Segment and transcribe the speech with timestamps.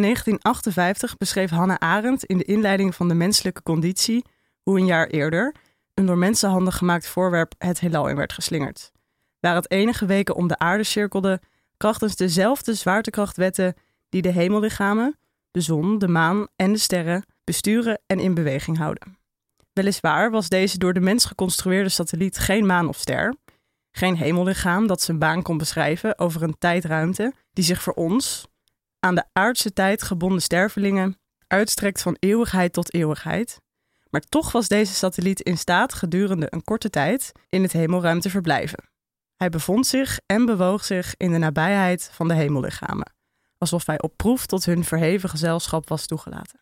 [0.00, 4.24] In 1958 beschreef Hannah Arendt in de inleiding van de menselijke conditie
[4.62, 5.54] hoe een jaar eerder
[5.94, 8.92] een door mensenhanden gemaakt voorwerp het heelal in werd geslingerd.
[9.40, 11.40] Waar het enige weken om de aarde cirkelde,
[11.76, 13.74] krachtens dezelfde zwaartekrachtwetten
[14.08, 15.18] die de hemellichamen,
[15.50, 19.18] de zon, de maan en de sterren besturen en in beweging houden.
[19.72, 23.34] Weliswaar was deze door de mens geconstrueerde satelliet geen maan of ster,
[23.90, 28.48] geen hemellichaam dat zijn baan kon beschrijven over een tijdruimte die zich voor ons,
[29.00, 33.60] aan de aardse tijd gebonden stervelingen, uitstrekt van eeuwigheid tot eeuwigheid.
[34.10, 38.30] Maar toch was deze satelliet in staat gedurende een korte tijd in het hemelruim te
[38.30, 38.88] verblijven.
[39.36, 43.12] Hij bevond zich en bewoog zich in de nabijheid van de hemellichamen,
[43.58, 46.60] alsof hij op proef tot hun verheven gezelschap was toegelaten.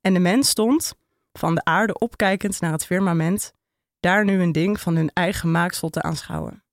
[0.00, 0.94] En de mens stond,
[1.32, 3.52] van de aarde opkijkend naar het firmament,
[4.00, 6.64] daar nu een ding van hun eigen maaksel te aanschouwen.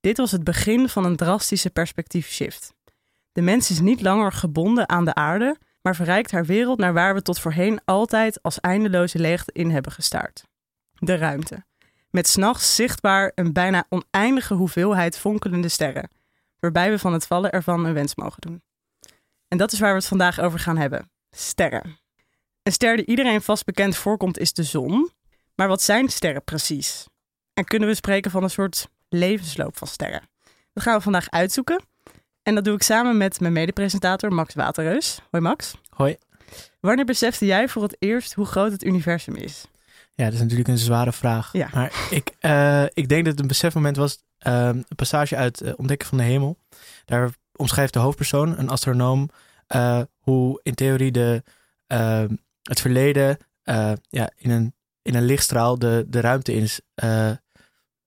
[0.00, 2.75] Dit was het begin van een drastische perspectiefshift.
[3.36, 7.14] De mens is niet langer gebonden aan de aarde, maar verrijkt haar wereld naar waar
[7.14, 10.44] we tot voorheen altijd als eindeloze leegte in hebben gestaard.
[10.92, 11.64] De ruimte.
[12.10, 16.10] Met s'nachts zichtbaar een bijna oneindige hoeveelheid fonkelende sterren,
[16.58, 18.62] waarbij we van het vallen ervan een wens mogen doen.
[19.48, 21.98] En dat is waar we het vandaag over gaan hebben: sterren.
[22.62, 25.10] Een ster die iedereen vast bekend voorkomt is de zon.
[25.54, 27.06] Maar wat zijn sterren precies?
[27.54, 30.28] En kunnen we spreken van een soort levensloop van sterren?
[30.72, 31.94] Dat gaan we vandaag uitzoeken.
[32.46, 35.20] En dat doe ik samen met mijn medepresentator Max Waterreus.
[35.30, 35.74] Hoi Max.
[35.88, 36.16] Hoi.
[36.80, 39.66] Wanneer besefte jij voor het eerst hoe groot het universum is?
[40.14, 41.52] Ja, dat is natuurlijk een zware vraag.
[41.52, 41.68] Ja.
[41.74, 45.72] Maar ik, uh, ik denk dat het een besefmoment was, uh, een passage uit uh,
[45.76, 46.58] Ontdekken van de Hemel.
[47.04, 49.30] Daar omschrijft de hoofdpersoon, een astronoom,
[50.18, 51.42] hoe in theorie de,
[52.62, 53.38] het verleden
[54.08, 56.68] ja, in, een, in een lichtstraal de, de ruimte in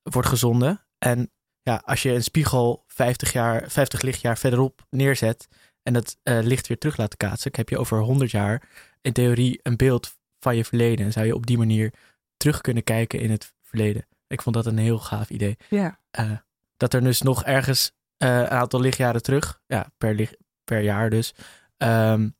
[0.02, 0.86] wordt gezonden.
[0.98, 1.32] En
[1.62, 5.48] ja, als je een spiegel 50, jaar, 50 lichtjaar verderop neerzet
[5.84, 8.70] en dat uh, licht weer terug laat kaatsen, heb je over 100 jaar
[9.02, 11.06] in theorie een beeld van je verleden.
[11.06, 11.94] En zou je op die manier
[12.38, 14.08] terug kunnen kijken in het verleden.
[14.28, 15.58] Ik vond dat een heel gaaf idee.
[15.70, 16.00] Ja.
[16.20, 16.32] Uh,
[16.78, 20.34] dat er dus nog ergens uh, een aantal lichtjaren terug, ja, per,
[20.64, 21.34] per jaar dus,
[21.78, 22.36] um,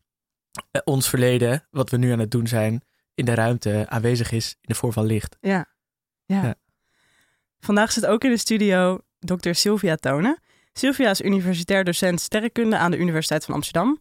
[0.84, 2.82] ons verleden, wat we nu aan het doen zijn,
[3.14, 5.38] in de ruimte aanwezig is in de vorm van licht.
[5.42, 5.66] Ja.
[6.26, 6.44] ja.
[6.44, 6.56] ja.
[7.60, 9.54] Vandaag zit ook in de studio Dr.
[9.54, 10.40] Sylvia Tonen.
[10.74, 14.00] Sylvia is universitair docent sterrenkunde aan de Universiteit van Amsterdam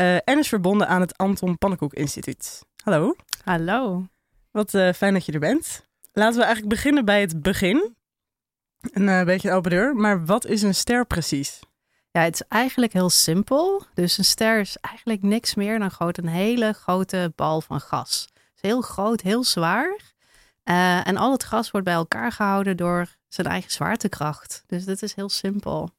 [0.00, 2.62] uh, en is verbonden aan het Anton Pannenkoek Instituut.
[2.82, 3.16] Hallo.
[3.44, 4.06] Hallo.
[4.50, 5.86] Wat uh, fijn dat je er bent.
[6.12, 7.96] Laten we eigenlijk beginnen bij het begin.
[8.80, 11.60] Een uh, beetje een open deur, maar wat is een ster precies?
[12.10, 13.82] Ja, het is eigenlijk heel simpel.
[13.94, 18.28] Dus een ster is eigenlijk niks meer dan groot een hele grote bal van gas.
[18.32, 20.00] Het is heel groot, heel zwaar.
[21.04, 24.64] En al het gas wordt bij elkaar gehouden door zijn eigen zwaartekracht.
[24.66, 25.90] Dus dat is heel simpel.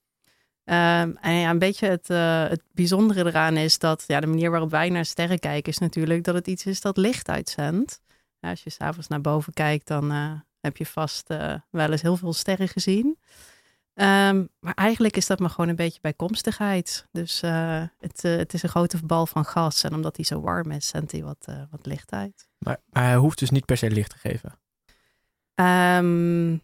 [0.71, 4.51] Um, en ja, een beetje het, uh, het bijzondere eraan is dat ja, de manier
[4.51, 8.01] waarop wij naar sterren kijken, is natuurlijk dat het iets is dat licht uitzendt.
[8.39, 10.31] Ja, als je s'avonds naar boven kijkt, dan uh,
[10.61, 13.17] heb je vast uh, wel eens heel veel sterren gezien.
[13.93, 17.07] Um, maar eigenlijk is dat maar gewoon een beetje bijkomstigheid.
[17.11, 17.41] Dus
[17.97, 19.83] het, het is een grote bal van gas.
[19.83, 22.47] En omdat hij zo warm is, zendt hij wat, wat licht uit.
[22.57, 24.59] Maar, maar hij hoeft dus niet per se licht te geven?
[25.55, 26.61] Um,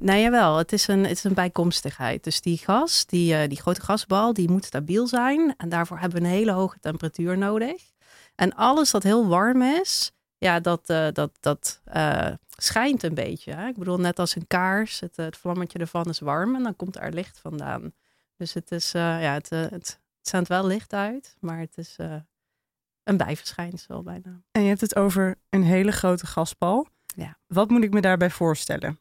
[0.00, 2.24] nou jawel, het is een, het is een bijkomstigheid.
[2.24, 5.54] Dus die gas, die, uh, die grote gasbal, die moet stabiel zijn.
[5.56, 7.82] En daarvoor hebben we een hele hoge temperatuur nodig.
[8.34, 13.52] En alles dat heel warm is, ja, dat, uh, dat, dat uh, schijnt een beetje.
[13.52, 13.68] Hè?
[13.68, 16.96] Ik bedoel, net als een kaars, het, het vlammetje ervan is warm en dan komt
[16.96, 17.92] er licht vandaan.
[18.36, 21.96] Dus het is, ja, het, het, het zendt wel licht uit, maar het is
[23.02, 24.40] een bijverschijnsel bijna.
[24.52, 26.88] En je hebt het over een hele grote gasbal.
[27.06, 27.38] Ja.
[27.46, 28.98] Wat moet ik me daarbij voorstellen?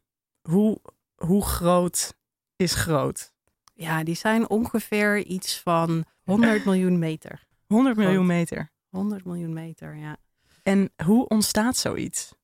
[0.49, 0.81] Hoe,
[1.15, 2.13] hoe groot
[2.55, 3.33] is groot?
[3.73, 7.47] Ja, die zijn ongeveer iets van 100 miljoen meter.
[7.65, 8.71] 100 miljoen meter?
[8.89, 10.17] 100 miljoen meter, ja.
[10.63, 12.35] En hoe ontstaat zoiets?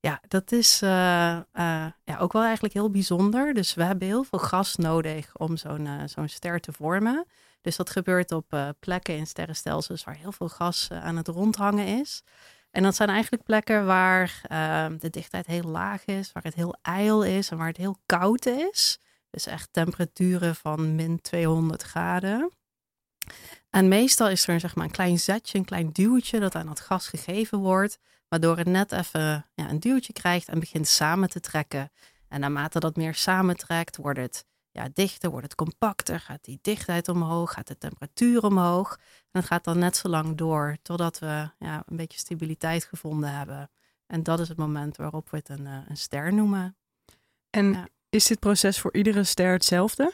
[0.00, 3.54] Ja, dat is uh, uh, ja, ook wel eigenlijk heel bijzonder.
[3.54, 7.26] Dus we hebben heel veel gas nodig om zo'n uh, zo'n ster te vormen.
[7.60, 12.22] Dus dat gebeurt op plekken in sterrenstelsels waar heel veel gas aan het rondhangen is.
[12.70, 16.76] En dat zijn eigenlijk plekken waar uh, de dichtheid heel laag is, waar het heel
[16.82, 18.98] ijl is en waar het heel koud is.
[19.30, 22.52] Dus echt temperaturen van min 200 graden.
[23.70, 26.80] En meestal is er zeg maar, een klein zetje, een klein duwtje dat aan het
[26.80, 31.40] gas gegeven wordt, waardoor het net even ja, een duwtje krijgt en begint samen te
[31.40, 31.90] trekken.
[32.28, 37.08] En naarmate dat meer samentrekt, wordt het ja, dichter, wordt het compacter, gaat die dichtheid
[37.08, 38.96] omhoog, gaat de temperatuur omhoog.
[39.30, 43.32] En het gaat dan net zo lang door totdat we ja, een beetje stabiliteit gevonden
[43.32, 43.70] hebben.
[44.06, 46.76] En dat is het moment waarop we het een, een ster noemen.
[47.50, 47.88] En ja.
[48.08, 50.12] is dit proces voor iedere ster hetzelfde?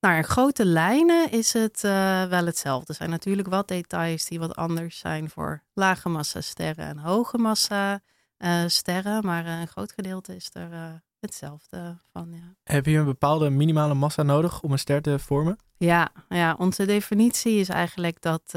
[0.00, 2.86] Nou, in grote lijnen is het uh, wel hetzelfde.
[2.88, 7.38] Er zijn natuurlijk wat details die wat anders zijn voor lage massa sterren en hoge
[7.38, 8.00] massa
[8.38, 9.24] uh, sterren.
[9.24, 12.32] Maar een groot gedeelte is er hetzelfde van.
[12.32, 12.54] Ja.
[12.62, 15.58] Heb je een bepaalde minimale massa nodig om een ster te vormen?
[15.76, 18.54] Ja, ja onze definitie is eigenlijk dat,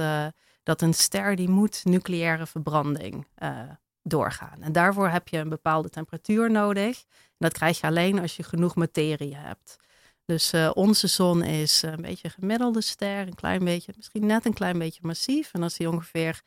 [0.63, 3.27] dat een ster die moet nucleaire verbranding
[4.03, 4.61] doorgaan.
[4.61, 7.03] En daarvoor heb je een bepaalde temperatuur nodig.
[7.07, 9.77] En dat krijg je alleen als je genoeg materie hebt.
[10.25, 14.45] Dus uh, onze zon is een beetje een gemiddelde ster, een klein beetje, misschien net
[14.45, 15.53] een klein beetje massief.
[15.53, 16.41] En als die ongeveer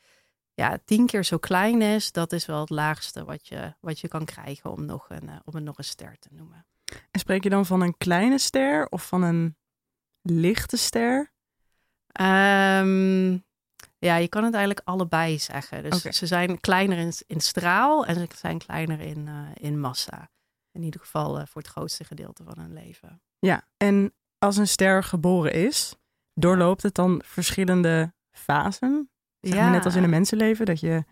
[0.54, 4.08] ja, tien keer zo klein is, dat is wel het laagste wat je, wat je
[4.08, 6.66] kan krijgen om, nog een, uh, om het nog een ster te noemen.
[7.10, 9.56] En spreek je dan van een kleine ster of van een
[10.22, 11.32] lichte ster?
[12.20, 13.44] Um,
[13.98, 15.90] ja, je kan het eigenlijk allebei zeggen.
[15.90, 20.30] Dus ze zijn kleiner in, in straal en ze zijn kleiner in, uh, in massa.
[20.72, 23.22] In ieder geval uh, voor het grootste gedeelte van hun leven.
[23.38, 25.94] Ja, en als een ster geboren is,
[26.34, 29.11] doorloopt het dan verschillende fasen?
[29.42, 29.70] Zeg ja.
[29.70, 31.04] net als in een mensenleven, dat je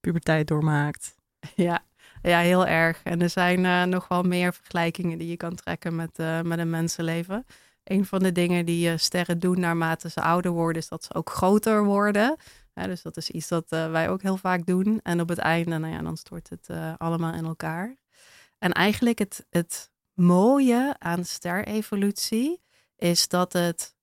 [0.00, 1.14] puberteit doormaakt.
[1.54, 1.84] Ja,
[2.22, 3.00] ja heel erg.
[3.02, 6.70] En er zijn uh, nog wel meer vergelijkingen die je kan trekken met, met een
[6.70, 7.46] mensenleven
[7.84, 11.14] een van de dingen die uh, sterren doen naarmate ze ouder worden, is dat ze
[11.14, 12.36] ook groter worden.
[12.74, 15.00] dus dat is iets dat wij ook heel vaak doen.
[15.02, 16.68] En op het einde, nou ja, dan stort het
[16.98, 17.96] allemaal in elkaar.
[18.58, 22.62] En eigenlijk het, het mooie aan sterevolutie
[22.96, 23.94] is dat het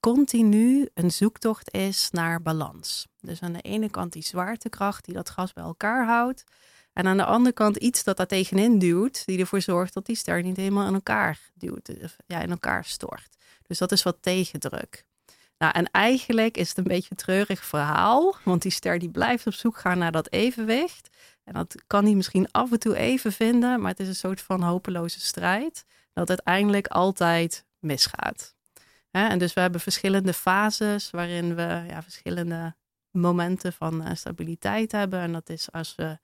[0.00, 3.06] continu een zoektocht is naar balans.
[3.22, 6.44] Dus aan de ene kant die zwaartekracht die dat gas bij elkaar houdt.
[6.92, 10.16] En aan de andere kant iets dat daar tegenin duwt, die ervoor zorgt dat die
[10.16, 11.92] ster niet helemaal in elkaar duwt,
[12.26, 13.36] ja, in elkaar stort.
[13.66, 15.04] Dus dat is wat tegendruk.
[15.58, 19.46] Nou, en eigenlijk is het een beetje een treurig verhaal, want die ster die blijft
[19.46, 21.08] op zoek gaan naar dat evenwicht.
[21.44, 24.40] En dat kan hij misschien af en toe even vinden, maar het is een soort
[24.40, 28.54] van hopeloze strijd, dat uiteindelijk altijd misgaat.
[29.10, 32.74] En dus we hebben verschillende fases waarin we ja, verschillende
[33.12, 35.20] momenten van eh, stabiliteit hebben.
[35.20, 36.18] En dat is als we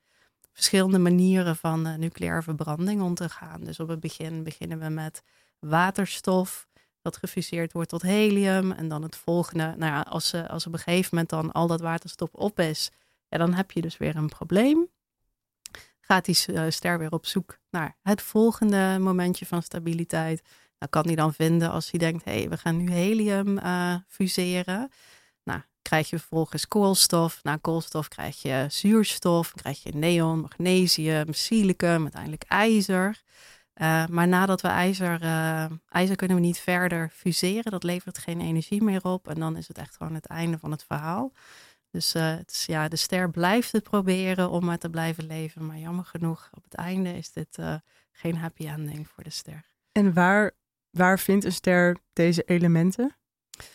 [0.52, 3.64] verschillende manieren van uh, nucleaire verbranding om te gaan.
[3.64, 5.22] Dus op het begin beginnen we met
[5.58, 6.68] waterstof,
[7.02, 8.72] dat gefuseerd wordt tot helium.
[8.72, 11.80] En dan het volgende, nou ja, als, als op een gegeven moment dan al dat
[11.80, 12.90] waterstof op is,
[13.28, 14.88] ja, dan heb je dus weer een probleem.
[16.00, 20.42] Gaat die uh, ster weer op zoek naar het volgende momentje van stabiliteit.
[20.78, 23.58] Nou kan hij dan vinden als hij denkt, hé, hey, we gaan nu helium
[24.08, 24.90] fuseren
[25.88, 27.40] krijg je vervolgens koolstof.
[27.42, 33.22] Na koolstof krijg je zuurstof, krijg je neon, magnesium, silicum, uiteindelijk ijzer.
[33.74, 38.40] Uh, maar nadat we ijzer, uh, ijzer kunnen we niet verder fuseren, dat levert geen
[38.40, 39.28] energie meer op.
[39.28, 41.32] En dan is het echt gewoon het einde van het verhaal.
[41.90, 45.66] Dus uh, het is, ja, de ster blijft het proberen om maar te blijven leven.
[45.66, 47.58] Maar jammer genoeg, op het einde is dit
[48.12, 49.64] geen happy ending voor de ster.
[49.92, 50.50] En waar,
[50.90, 53.17] waar vindt een ster deze elementen?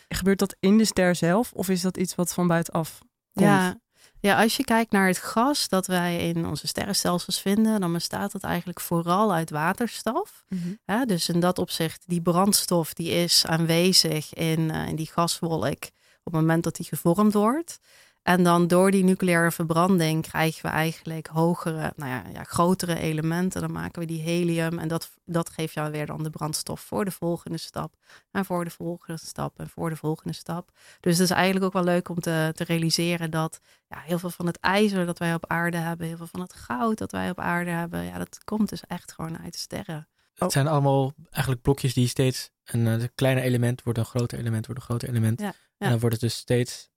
[0.08, 2.98] Gebeurt dat in de ster zelf of is dat iets wat van buitenaf
[3.32, 3.46] komt?
[3.46, 3.78] Ja,
[4.24, 8.32] ja, als je kijkt naar het gas dat wij in onze sterrenstelsels vinden, dan bestaat
[8.32, 10.44] het eigenlijk vooral uit waterstof.
[10.48, 11.06] Mhm.
[11.06, 15.84] dus in dat opzicht, die brandstof die is aanwezig in, uh, in die gaswolk
[16.24, 17.78] op het moment dat die gevormd wordt.
[18.24, 23.60] En dan door die nucleaire verbranding krijgen we eigenlijk hogere, nou ja, ja, grotere elementen.
[23.60, 27.04] Dan maken we die helium en dat, dat geeft jou weer dan de brandstof voor
[27.04, 27.94] de volgende stap.
[28.30, 30.70] En voor de volgende stap en voor de volgende stap.
[31.00, 34.30] Dus het is eigenlijk ook wel leuk om te, te realiseren dat ja, heel veel
[34.30, 37.30] van het ijzer dat wij op aarde hebben, heel veel van het goud dat wij
[37.30, 40.08] op aarde hebben, ja, dat komt dus echt gewoon uit sterren.
[40.34, 44.66] Het zijn allemaal eigenlijk blokjes die steeds een, een kleine element wordt een groter element,
[44.66, 45.40] wordt een groter element.
[45.40, 46.92] En dan wordt het dus steeds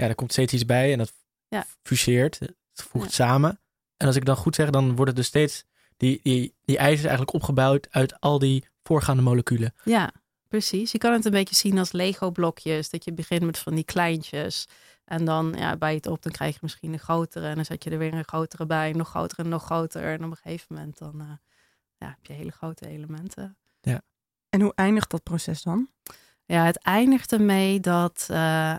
[0.00, 1.12] ja, er komt steeds iets bij en dat
[1.48, 1.66] ja.
[1.82, 3.60] fuseert, het voegt samen.
[3.96, 5.64] En als ik dan goed zeg, dan wordt het dus steeds,
[5.96, 9.74] die, die, die ijzer is eigenlijk opgebouwd uit al die voorgaande moleculen.
[9.84, 10.12] Ja,
[10.48, 10.92] precies.
[10.92, 14.66] Je kan het een beetje zien als Lego-blokjes, dat je begint met van die kleintjes.
[15.04, 17.46] En dan ja, bij het op, dan krijg je misschien een grotere.
[17.46, 20.02] En dan zet je er weer een grotere bij, nog groter en nog groter.
[20.02, 21.32] En op een gegeven moment dan uh,
[21.96, 23.58] ja, heb je hele grote elementen.
[23.80, 24.02] Ja.
[24.48, 25.88] En hoe eindigt dat proces dan?
[26.50, 28.36] Ja, het eindigt ermee dat uh,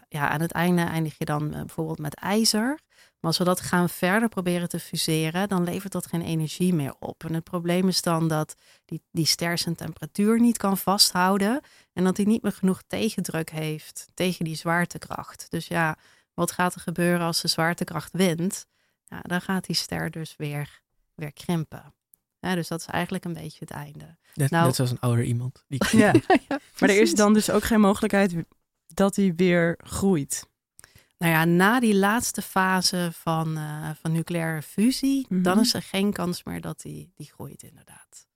[0.10, 2.80] ja, aan het einde eindig je dan uh, bijvoorbeeld met ijzer.
[2.96, 6.96] Maar als we dat gaan verder proberen te fuseren, dan levert dat geen energie meer
[7.00, 7.24] op.
[7.24, 11.62] En het probleem is dan dat die, die ster zijn temperatuur niet kan vasthouden.
[11.94, 15.46] En dat hij niet meer genoeg tegendruk heeft tegen die zwaartekracht.
[15.50, 15.98] Dus ja,
[16.34, 18.66] wat gaat er gebeuren als de zwaartekracht wint?
[19.06, 20.82] Ja, dan gaat die ster dus weer,
[21.16, 21.94] weer krimpen.
[22.42, 24.18] Ja, dus dat is eigenlijk een beetje het einde.
[24.34, 25.64] Net, nou, net zoals een ouder iemand.
[25.68, 25.98] Die...
[25.98, 26.14] ja.
[26.80, 28.36] maar er is dan dus ook geen mogelijkheid
[28.88, 30.50] dat hij weer groeit.
[31.18, 35.62] Nou ja, na die laatste fase van, uh, van nucleaire fusie, dan mhm.
[35.62, 38.28] is er geen kans meer dat hij die groeit, inderdaad.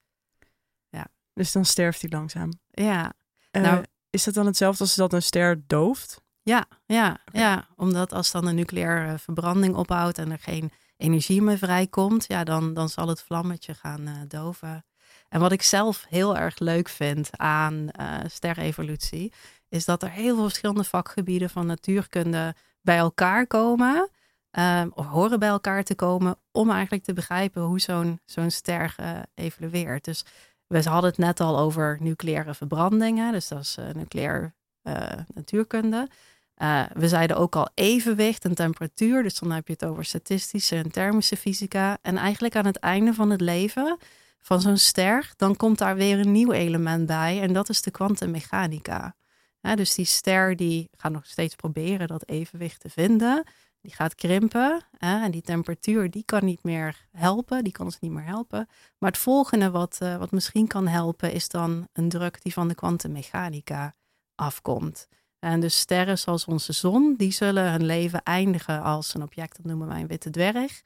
[0.90, 1.08] Ja.
[1.34, 2.52] Dus dan sterft hij langzaam.
[2.72, 3.14] Ja.
[3.52, 6.24] Uh, nou, is dat dan hetzelfde als dat een ster dooft?
[6.42, 11.58] Ja, ja, ja, omdat als dan een nucleaire verbranding ophoudt en er geen energie meer
[11.58, 14.86] vrijkomt, ja, dan, dan zal het vlammetje gaan uh, doven.
[15.30, 19.34] En wat ik zelf heel erg leuk vind aan uh, sterrevolutie,
[19.70, 24.10] is dat er heel veel verschillende vakgebieden van natuurkunde bij elkaar komen,
[24.52, 28.96] um, of horen bij elkaar te komen, om eigenlijk te begrijpen hoe zo'n zo'n ster
[29.00, 30.04] uh, evolueert.
[30.04, 30.25] Dus
[30.68, 34.54] we hadden het net al over nucleaire verbrandingen, dus dat is nucleair
[35.34, 36.10] natuurkunde.
[36.58, 39.24] Uh, we zeiden ook al evenwicht en temperatuur.
[39.24, 41.98] Dus dan heb je het over statistische en thermische fysica.
[42.02, 43.98] En eigenlijk aan het einde van het leven
[44.40, 47.42] van zo'n ster, dan komt daar weer een nieuw element bij.
[47.42, 49.16] En dat is de kwantummechanica.
[49.74, 53.44] Dus die ster die gaat nog steeds proberen dat evenwicht te vinden.
[53.82, 54.84] Die gaat krimpen.
[54.98, 57.64] Hè, en die temperatuur die kan niet meer helpen.
[57.64, 58.68] Die kan ons niet meer helpen.
[58.98, 62.68] Maar het volgende wat, uh, wat misschien kan helpen is dan een druk die van
[62.68, 63.96] de kwantummechanica
[64.36, 65.08] afkomt.
[65.46, 69.66] En dus sterren zoals onze zon, die zullen hun leven eindigen als een object, dat
[69.66, 70.82] noemen wij een witte dwerg.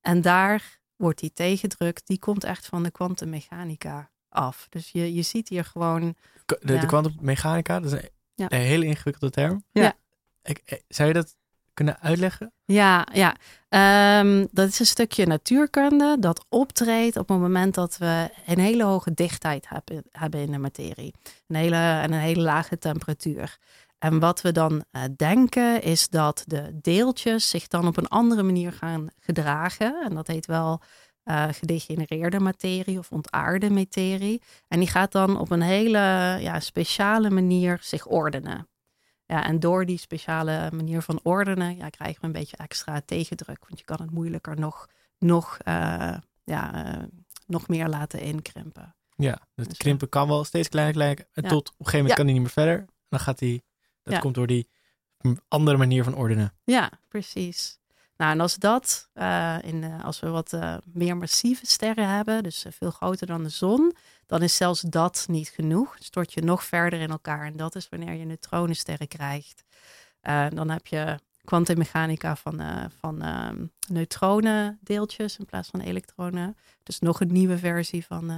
[0.00, 4.66] En daar wordt die tegendruk, die komt echt van de kwantummechanica af.
[4.70, 6.14] Dus je, je ziet hier gewoon...
[6.60, 8.46] De kwantummechanica, dat is een, ja.
[8.50, 9.64] een, hele ingewikkelde term.
[9.72, 9.94] Ja.
[10.42, 11.36] Ik, eh, zou je dat
[11.74, 12.52] kunnen uitleggen?
[12.64, 13.36] Ja, ja.
[14.20, 18.84] Um, dat is een stukje natuurkunde dat optreedt op het moment dat we een hele
[18.84, 21.14] hoge dichtheid hebben, hebben in de materie.
[21.46, 23.58] Een hele, en een hele lage temperatuur.
[24.00, 28.42] En wat we dan uh, denken is dat de deeltjes zich dan op een andere
[28.42, 30.02] manier gaan gedragen.
[30.02, 30.80] En dat heet wel
[31.24, 34.42] uh, gedegenereerde materie of ontaarde materie.
[34.68, 35.98] En die gaat dan op een hele
[36.40, 38.68] ja, speciale manier zich ordenen.
[39.26, 43.64] Ja, en door die speciale manier van ordenen ja, krijgen we een beetje extra tegendruk.
[43.68, 44.88] Want je kan het moeilijker nog,
[45.18, 46.96] nog, uh, ja,
[47.46, 48.94] nog meer laten inkrimpen.
[49.16, 51.26] Ja, het dus, krimpen kan wel steeds kleiner, kleiner.
[51.32, 52.84] En tot op een gegeven moment kan hij niet meer verder.
[53.08, 53.62] Dan gaat hij
[54.10, 54.68] dat komt door die
[55.48, 56.52] andere manier van ordenen.
[56.64, 57.80] Ja, precies.
[58.20, 62.42] Nou, en als dat, uh, in, uh, als we wat uh, meer massieve sterren hebben,
[62.42, 63.94] dus veel groter dan de zon,
[64.26, 65.96] dan is zelfs dat niet genoeg.
[65.98, 67.46] Stort je nog verder in elkaar.
[67.46, 69.64] En dat is wanneer je neutronensterren krijgt.
[70.54, 72.60] dan heb je kwantummechanica van,
[72.98, 76.56] van ehm, neutronendeeltjes in plaats van elektronen.
[76.82, 78.32] Dus nog een nieuwe versie van,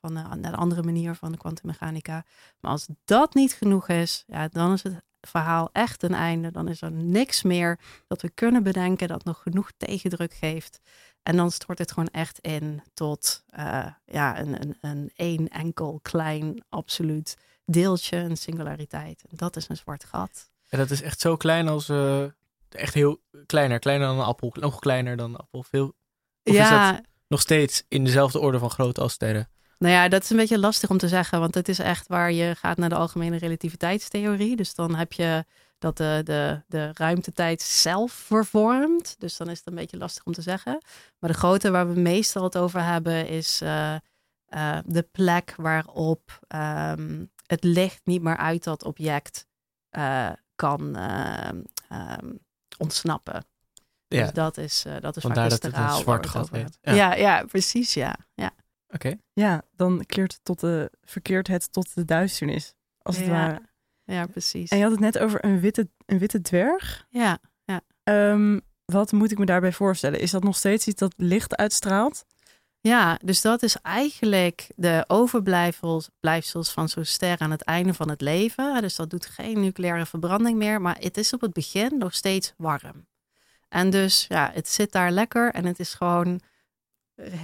[0.00, 2.24] van een andere manier van de kwantummechanica.
[2.60, 6.50] Maar als dat niet genoeg is, ja, dan is het verhaal echt een einde.
[6.50, 10.80] Dan is er niks meer dat we kunnen bedenken dat nog genoeg tegendruk geeft.
[11.22, 15.98] En dan stort het gewoon echt in tot uh, ja, een, een, een één enkel
[16.02, 19.24] klein absoluut deeltje, een singulariteit.
[19.30, 20.50] En dat is een zwart gat.
[20.68, 22.24] En dat is echt zo klein als, uh,
[22.68, 25.62] echt heel kleiner, kleiner dan een appel, nog kleiner dan een appel.
[25.62, 25.86] Veel,
[26.42, 26.62] of ja.
[26.62, 29.48] is dat nog steeds in dezelfde orde van grootte als sterren?
[29.78, 32.32] Nou ja, dat is een beetje lastig om te zeggen, want het is echt waar
[32.32, 34.56] je gaat naar de algemene relativiteitstheorie.
[34.56, 35.44] Dus dan heb je
[35.78, 39.14] dat de, de, de ruimtetijd zelf vervormt.
[39.18, 40.82] Dus dan is het een beetje lastig om te zeggen.
[41.18, 43.94] Maar de grootte waar we meestal het over hebben is uh,
[44.48, 49.46] uh, de plek waarop um, het licht niet meer uit dat object
[49.90, 52.38] uh, kan um,
[52.78, 53.44] ontsnappen.
[54.08, 54.22] Ja.
[54.22, 56.78] Dus dat is, dat is Vandaar dat het een zwart gat heet.
[56.80, 56.94] Ja.
[56.94, 57.14] ja.
[57.14, 58.16] Ja, precies, ja.
[58.34, 58.50] ja.
[58.88, 59.14] Oké.
[59.32, 63.60] Ja, dan keert het tot de, verkeert het tot de duisternis, als het ware.
[64.04, 64.70] Ja, precies.
[64.70, 67.06] En je had het net over een witte, een witte dwerg.
[67.10, 67.80] Ja, ja.
[68.04, 70.20] Um, wat moet ik me daarbij voorstellen?
[70.20, 72.24] Is dat nog steeds iets dat licht uitstraalt?
[72.80, 78.20] Ja, dus dat is eigenlijk de overblijfsels van zo'n ster aan het einde van het
[78.20, 78.80] leven.
[78.82, 82.54] Dus dat doet geen nucleaire verbranding meer, maar het is op het begin nog steeds
[82.56, 83.06] warm.
[83.68, 86.40] En dus ja, het zit daar lekker en het is gewoon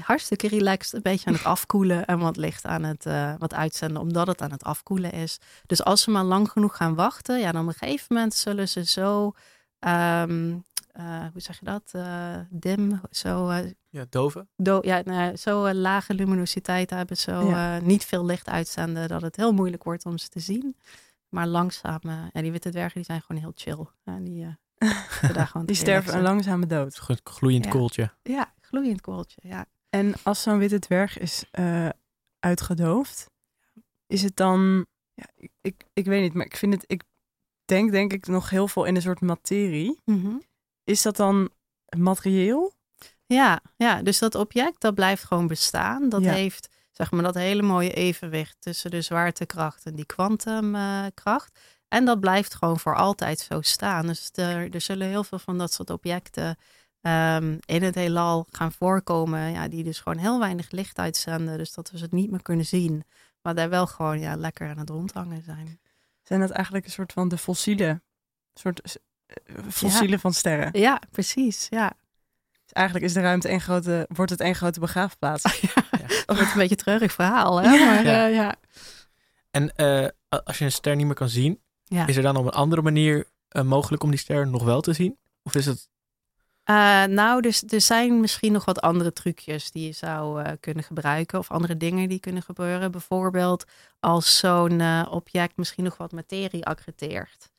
[0.05, 4.03] hartstikke relaxed, een beetje aan het afkoelen en wat licht aan het uh, wat uitzenden,
[4.03, 5.39] omdat het aan het afkoelen is.
[5.67, 8.69] Dus als ze maar lang genoeg gaan wachten, ja, dan op een gegeven moment zullen
[8.69, 9.25] ze zo,
[9.81, 10.65] um,
[10.99, 13.53] uh, hoe zeg je dat, uh, dim, zo.
[13.89, 14.49] ja, doven.
[14.57, 17.79] Do ja, nou, zo lage luminositeit hebben, zo ja.
[17.79, 20.77] niet veel licht uitzenden, dat het heel moeilijk wordt om ze te zien.
[21.29, 22.01] Maar langzaam,
[22.33, 23.87] ja, die witte dwergen die zijn gewoon heel chill.
[24.05, 24.57] En die,
[25.65, 27.01] die sterven een langzame dood.
[27.25, 28.11] Gloeiend koeltje.
[28.23, 29.67] Ja, gloeiend kooltje, ja.
[29.89, 31.89] En als zo'n witte dwerg is uh,
[32.39, 33.31] uitgedoofd,
[34.07, 37.03] is het dan, ja, ik, ik, ik, weet niet, maar ik vind het, ik
[37.65, 40.01] denk denk ik nog heel veel in een soort materie.
[40.05, 40.43] Mm -hmm.
[40.85, 41.51] Is dat dan
[41.97, 42.73] materieel?
[43.27, 46.09] Ja, ja, dus dat object dat blijft gewoon bestaan.
[46.09, 46.33] Dat ja.
[46.33, 51.57] heeft zeg maar dat hele mooie evenwicht tussen de zwaartekracht en die kwantumkracht.
[51.57, 54.07] Uh, en dat blijft gewoon voor altijd zo staan.
[54.07, 56.57] Dus er, er zullen heel veel van dat soort objecten
[57.03, 59.51] um, in het heelal gaan voorkomen.
[59.51, 61.59] Ja, die dus gewoon heel weinig licht uitzenden.
[61.59, 63.05] Dus dat we ze het niet meer kunnen zien.
[63.43, 65.81] Maar daar wel gewoon ja, lekker aan het rondhangen zijn.
[66.23, 68.03] Zijn dat eigenlijk een soort van de fossielen,
[68.55, 70.81] soort eh, fossielen van sterren?
[70.81, 71.67] Ja, precies.
[71.71, 71.93] Ja.
[72.63, 75.43] Dus eigenlijk is de ruimte één grote, wordt het één grote begraafplaats.
[75.91, 77.69] Het wordt een beetje een treurig verhaal, hè?
[77.85, 78.27] Maar, Ja.
[78.27, 78.55] eh, ja.
[79.51, 80.09] En eh,
[80.45, 82.07] als je een ster niet meer kan zien, Ja.
[82.07, 84.93] is er dan op een andere manier eh, mogelijk om die ster nog wel te
[84.93, 85.19] zien?
[85.43, 85.91] Of is het...
[86.65, 90.85] Eh, nou, dus er zijn misschien nog wat andere trucjes die je zou eh, kunnen
[90.85, 91.39] gebruiken.
[91.39, 92.91] Of andere dingen die kunnen gebeuren.
[92.91, 93.65] Bijvoorbeeld
[94.01, 97.51] als zo'n eh, object misschien nog wat materie accreteert.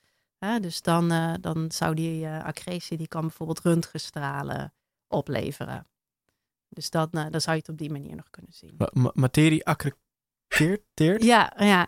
[0.62, 4.74] Dus dan, dan zou die accretie, die kan bijvoorbeeld röntgenstralen
[5.07, 5.88] opleveren.
[6.74, 8.75] Dus dan, eh, dan zou je het op die manier nog kunnen zien.
[8.77, 10.01] ma- ma- materie accreteert?
[10.93, 11.24] teert?
[11.24, 11.88] Ja, ja.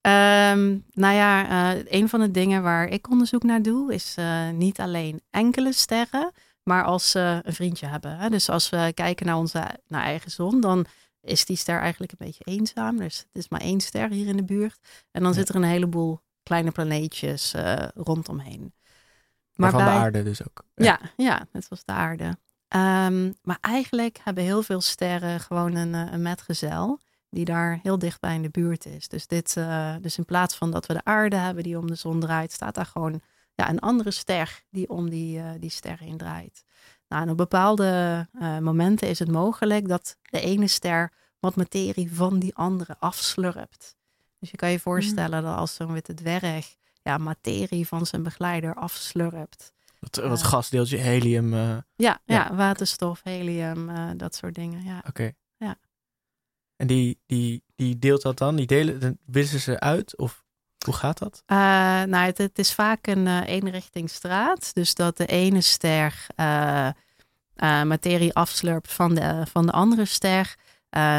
[0.00, 4.50] Ehm, nou ja, eh, een van de dingen waar ik onderzoek naar doe, is eh,
[4.50, 8.16] niet alleen enkele sterren, maar als ze een vriendje hebben.
[8.18, 8.28] Hè?
[8.28, 10.86] Dus als we kijken naar onze naar eigen zon, dan
[11.20, 12.96] is die ster eigenlijk een beetje eenzaam.
[12.96, 14.78] Dus het is maar één ster hier in de buurt.
[15.10, 15.36] En dan Ja.
[15.38, 18.74] zit er een heleboel kleine planeetjes eh, rondomheen.
[19.54, 20.62] Maar van de aarde dus ook.
[20.74, 22.38] ja, ja, net zoals de aarde.
[22.68, 27.00] Ehm, maar eigenlijk hebben heel veel sterren gewoon een, een metgezel
[27.30, 29.08] die daar heel dichtbij in de buurt is.
[29.08, 31.94] Dus, dit, eh, dus in plaats van dat we de aarde hebben die om de
[31.94, 33.20] zon draait, staat daar gewoon
[33.54, 36.64] ja, een andere ster die om die, eh, die ster heen draait.
[37.08, 42.14] Nou, en op bepaalde eh, momenten is het mogelijk dat de ene ster wat materie
[42.14, 43.96] van die andere afslurpt.
[44.38, 48.74] Dus je kan je voorstellen dat als zo'n witte dwerg ja, materie van zijn begeleider
[48.74, 49.72] afslurpt.
[49.98, 50.46] Wat, wat Eh.
[50.46, 51.54] gasdeeltje, helium.
[51.54, 52.18] Ja, ja.
[52.24, 52.54] Ja.
[52.54, 54.84] waterstof, helium, dat soort dingen.
[54.84, 55.02] Ja.
[55.08, 55.32] Oké.
[55.56, 55.76] Ja.
[56.80, 58.56] En die, die, die deelt dat dan?
[58.56, 60.18] Die delen, dan wissen ze uit?
[60.18, 60.44] Of
[60.84, 61.42] hoe gaat dat?
[61.46, 61.56] Eh,
[62.02, 64.74] nou, het, is vaak een eh eenrichtingsstraat.
[64.74, 66.88] Dus dat de ene ster eh,
[67.82, 70.54] materie afslurpt van de, van de andere ster.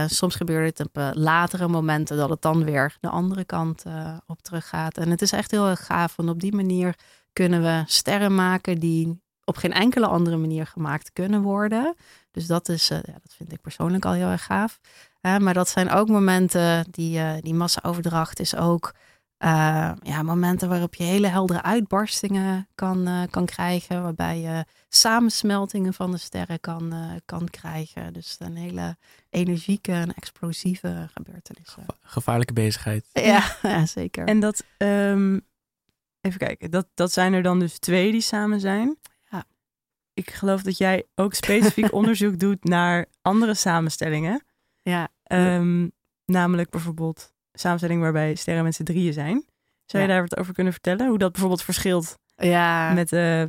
[0.06, 3.84] Soms gebeurt het op latere momenten dat het dan weer de andere kant
[4.26, 4.98] op teruggaat.
[4.98, 6.96] En het is echt heel erg gaaf, want op die manier
[7.34, 11.96] kunnen we sterren maken die op geen enkele andere manier gemaakt kunnen worden.
[12.32, 14.80] Dus dat, is, ja, dat vind ik persoonlijk al heel erg gaaf.
[15.22, 18.94] Maar dat zijn ook momenten, die, eh, die massaoverdracht is ook
[19.42, 24.04] eh, ja, momenten waarop je hele heldere uitbarstingen kan, eh, kan krijgen.
[24.04, 28.14] Waarbij je samensmeltingen van de sterren kan, eh, kan krijgen.
[28.14, 28.98] Dus een hele
[29.30, 31.86] energieke en explosieve gebeurtenissen.
[32.02, 33.06] Gevaarlijke bezigheid.
[33.12, 34.26] Ja, ja zeker.
[34.26, 35.40] En dat, ehm,
[36.22, 38.98] even kijken, dat, dat zijn er dan dus twee die samen zijn.
[39.30, 39.46] Ja.
[40.14, 44.44] Ik geloof dat jij ook specifiek onderzoek doet naar andere samenstellingen.
[44.82, 45.88] Ja, Ehm,
[46.26, 49.46] namelijk bijvoorbeeld samenstellingen waarbij sterren met z'n drieën zijn.
[49.86, 51.08] Zou je daar wat over kunnen vertellen?
[51.08, 52.94] Hoe dat bijvoorbeeld verschilt ja.
[52.94, 53.42] met eh,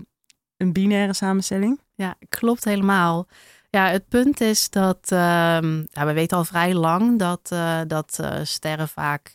[0.56, 1.80] een binaire samenstelling?
[1.94, 3.26] Ja, klopt helemaal.
[3.70, 8.18] Ja, het punt is dat ehm, ja, we weten al vrij lang dat, eh, dat
[8.20, 9.32] eh, sterren vaak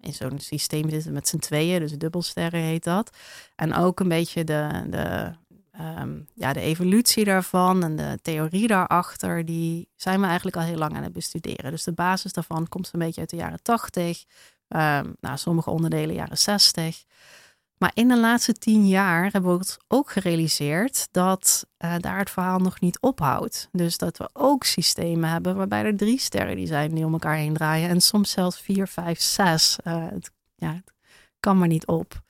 [0.00, 3.16] in zo'n systeem zitten met z'n tweeën, dus dubbelsterren heet dat.
[3.56, 5.32] En ook een beetje de, de,
[5.78, 10.78] ehm, ja, de evolutie daarvan en de theorie daarachter, die zijn we eigenlijk al heel
[10.78, 11.70] lang aan het bestuderen.
[11.70, 14.24] Dus de basis daarvan komt een beetje uit de jaren 80,
[14.68, 17.04] ehm, nou, sommige onderdelen jaren 60.
[17.78, 22.30] Maar in de laatste tien jaar hebben we het ook gerealiseerd dat eh, daar het
[22.30, 23.68] verhaal nog niet ophoudt.
[23.72, 27.36] Dus dat we ook systemen hebben waarbij er drie sterren die zijn die om elkaar
[27.36, 27.88] heen draaien.
[27.88, 29.78] En soms zelfs vier, vijf, zes.
[29.84, 30.92] Eh, het, ja, het
[31.40, 32.22] kan maar niet op.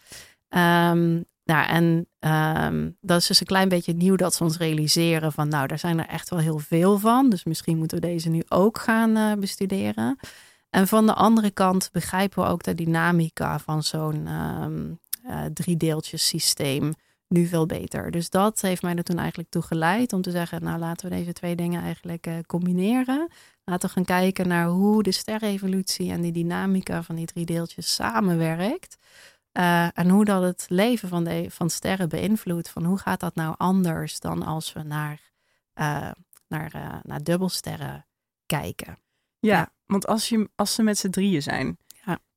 [0.48, 5.32] Ehm, nou, en ehm, dat is dus een klein beetje nieuw dat ze ons realiseren
[5.32, 7.30] van nou, daar zijn er echt wel heel veel van.
[7.30, 10.18] Dus misschien moeten we deze nu ook gaan eh, bestuderen.
[10.70, 14.92] En van de andere kant begrijpen we ook de dynamica van zo'n ehm
[15.24, 16.94] eh driedeeltjes systeem
[17.28, 18.10] nu veel beter.
[18.10, 21.16] Dus dat heeft mij er toen eigenlijk toe geleid om te zeggen, nou laten we
[21.16, 23.28] deze twee dingen eigenlijk eh, combineren.
[23.64, 27.94] Laten we gaan kijken naar hoe de sterrevolutie en die dynamica van die drie deeltjes
[27.94, 28.96] samenwerkt.
[29.54, 32.68] Eh, en hoe dat het leven van, de, van sterren beïnvloedt.
[32.70, 35.20] Van hoe gaat dat nou anders dan als we naar,
[35.72, 36.10] eh,
[36.48, 38.06] naar, eh, naar dubbelsterren
[38.46, 38.98] kijken.
[39.38, 39.72] Ja, Ja.
[39.86, 41.78] want als, je, als ze met z'n drieën zijn,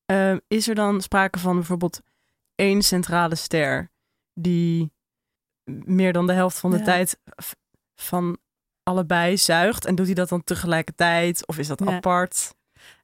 [0.06, 0.40] Ja.
[0.48, 2.02] is er dan sprake van bijvoorbeeld
[2.56, 3.92] één centrale ster
[4.34, 4.92] die
[5.86, 6.84] meer dan de helft van de Ja.
[6.84, 7.20] tijd
[7.96, 8.38] van
[8.84, 9.86] allebei zuigt?
[9.86, 11.96] En doet hij dat dan tegelijkertijd of is dat Ja.
[11.96, 12.56] apart?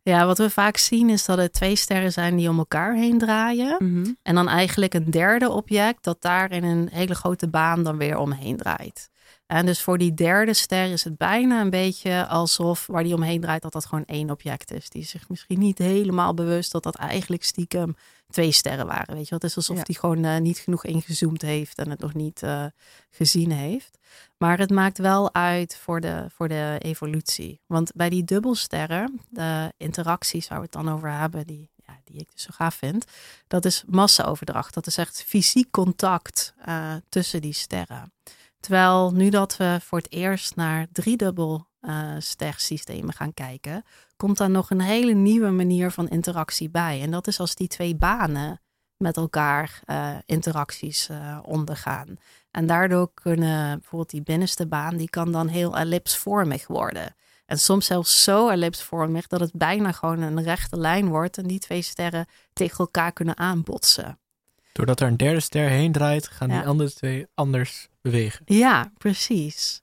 [0.03, 3.17] Ja, wat we vaak zien is dat het twee sterren zijn die om elkaar heen
[3.17, 3.75] draaien.
[3.79, 4.11] Mhm.
[4.21, 8.17] En dan eigenlijk een derde object dat daar in een hele grote baan dan weer
[8.17, 9.09] omheen draait.
[9.45, 13.41] En dus voor die derde ster is het bijna een beetje alsof waar die omheen
[13.41, 14.89] draait, dat dat gewoon één object is.
[14.89, 17.95] Die is zich misschien niet helemaal bewust dat dat eigenlijk stiekem
[18.29, 19.15] twee sterren waren.
[19.15, 19.83] Weet je, het is alsof Ja.
[19.83, 22.65] die gewoon eh, niet genoeg ingezoomd heeft en het nog niet eh,
[23.09, 23.97] gezien heeft.
[24.37, 27.61] Maar het maakt wel uit voor de, voor de evolutie.
[27.67, 32.19] Want bij die dubbelsterren, de interacties waar we het dan over hebben, die ja, die
[32.19, 33.05] ik dus zo gaaf vind.
[33.47, 34.73] Dat is massaoverdracht.
[34.73, 38.13] Dat is echt fysiek contact uh, tussen die sterren.
[38.63, 42.15] Terwijl nu dat we voor het eerst naar driedubbel uh,
[43.07, 43.83] gaan kijken,
[44.15, 47.01] komt daar nog een hele nieuwe manier van interactie bij.
[47.01, 48.61] En dat is als die twee banen
[48.97, 52.17] met elkaar uh, interacties uh, ondergaan.
[52.51, 57.15] En daardoor kunnen bijvoorbeeld die binnenste baan, die kan dan heel ellipsvormig worden.
[57.45, 61.59] En soms zelfs zo ellipsvormig dat het bijna gewoon een rechte lijn wordt en die
[61.59, 64.17] twee sterren tegen elkaar kunnen aanbotsen.
[64.73, 68.41] Doordat er een derde ster heen draait, gaan die andere twee anders bewegen.
[68.45, 69.81] Ja, precies.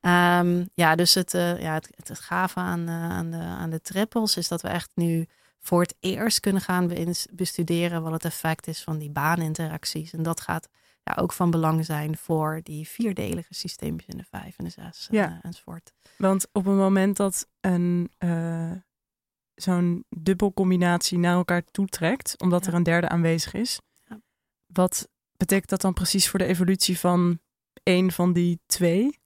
[0.00, 3.80] Um, ja, dus het, uh, ja, het, het gave aan, uh, aan, de, aan de
[3.80, 5.26] trippels is dat we echt nu
[5.58, 6.92] voor het eerst kunnen gaan
[7.32, 10.12] bestuderen wat het effect is van die baaninteracties.
[10.12, 10.68] En dat gaat
[11.02, 15.08] ja, ook van belang zijn voor die vierdelige systeempjes in de vijf en de zes
[15.10, 15.24] ja.
[15.24, 15.92] en, uh, enzovoort.
[16.16, 18.10] Want op het moment dat een
[19.54, 22.70] zo'n dubbelcombinatie naar elkaar toetrekt, omdat ja.
[22.70, 23.88] er een derde aanwezig is, ja.
[24.72, 27.40] Wat betekent dat dan precies voor de evolutie van
[27.82, 29.18] één van die twee?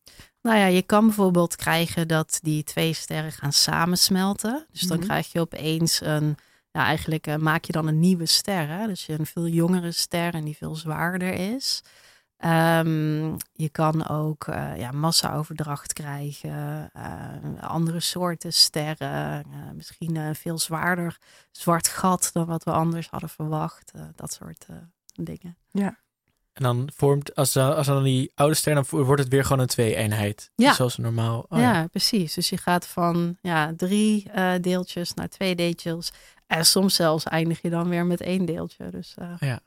[0.43, 4.67] Nou ja, je kan bijvoorbeeld krijgen dat die twee sterren gaan samensmelten.
[4.71, 5.09] Dus dan mm -hmm.
[5.09, 6.37] krijg je opeens een,
[6.71, 8.69] ja, eigenlijk uh, maak je dan een nieuwe ster.
[8.69, 8.87] Hè?
[8.87, 11.83] Dus je een veel jongere ster en die veel zwaarder is.
[12.45, 20.59] Um, je kan ook uh, ja, massa-overdracht krijgen, uh, andere soorten sterren, misschien een veel
[20.59, 21.19] zwaarder
[21.51, 23.93] zwart gat dan wat we anders hadden verwacht.
[24.15, 24.67] dat soort
[25.21, 25.57] dingen.
[25.71, 26.03] Ja.
[26.53, 29.67] En dan vormt, als, als dan die oude ster, dan wordt het weer gewoon een
[29.67, 30.51] twee-eenheid.
[30.55, 30.73] Ja.
[30.73, 31.47] Zoals normaal.
[31.49, 32.35] Oh, ja, ja, precies.
[32.35, 36.13] Dus je gaat van ja, drie uh, deeltjes naar twee deeltjes.
[36.47, 38.91] En soms zelfs eindig je dan weer met één deeltje.
[38.91, 39.35] Dus, uh...
[39.39, 39.61] Ja.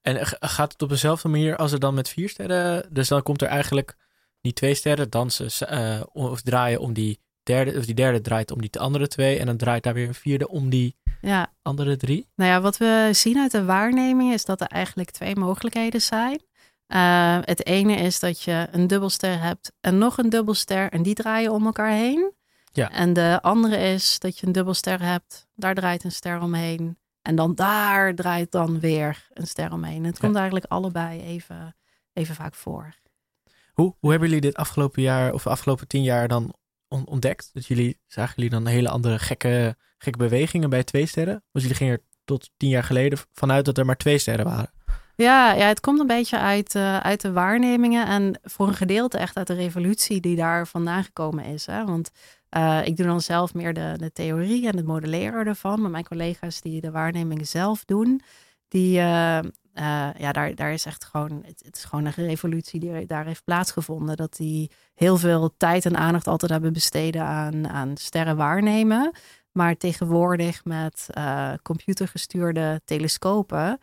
[0.00, 2.88] En gaat het op dezelfde manier als er dan met vier sterren?
[2.90, 3.96] Dus dan komt er eigenlijk
[4.40, 8.60] die twee sterren dansen uh, of draaien om die derde, of die derde draait om
[8.60, 9.38] die andere twee.
[9.38, 11.52] En dan draait daar weer een vierde om die ja.
[11.62, 12.28] andere drie.
[12.34, 16.40] Nou ja, wat we zien uit de waarneming is dat er eigenlijk twee mogelijkheden zijn.
[16.88, 21.14] Uh, het ene is dat je een dubbelster hebt en nog een dubbelster en die
[21.14, 22.32] draaien om elkaar heen.
[22.72, 22.90] Ja.
[22.90, 26.98] En de andere is dat je een dubbelster hebt, daar draait een ster omheen.
[27.22, 30.04] En dan daar draait dan weer een ster omheen.
[30.04, 30.38] Het komt ja.
[30.38, 31.76] eigenlijk allebei even,
[32.12, 32.94] even vaak voor.
[33.72, 36.54] Hoe, hoe hebben jullie dit afgelopen jaar of de afgelopen tien jaar dan
[36.88, 37.50] ontdekt?
[37.52, 41.42] Dat jullie, zagen jullie dan hele andere gekke, gekke bewegingen bij twee sterren?
[41.52, 44.70] Want jullie gingen er tot tien jaar geleden vanuit dat er maar twee sterren waren.
[45.16, 49.18] Ja, ja het komt een beetje uit, uh, uit de waarnemingen en voor een gedeelte
[49.18, 51.66] echt uit de revolutie die daar vandaan gekomen is.
[51.66, 51.84] Hè?
[51.84, 52.10] Want
[52.56, 56.06] uh, ik doe dan zelf meer de, de theorie en het modelleren ervan, maar mijn
[56.08, 58.20] collega's die de waarnemingen zelf doen,
[58.68, 59.40] die, uh,
[60.18, 63.44] ja, daar, daar is echt gewoon, het, het, is gewoon een revolutie die daar heeft
[63.44, 64.16] plaatsgevonden.
[64.16, 69.12] Dat die heel veel tijd en aandacht altijd hebben besteden aan, aan sterren waarnemen.
[69.56, 73.78] Maar tegenwoordig met uh, computergestuurde telescopen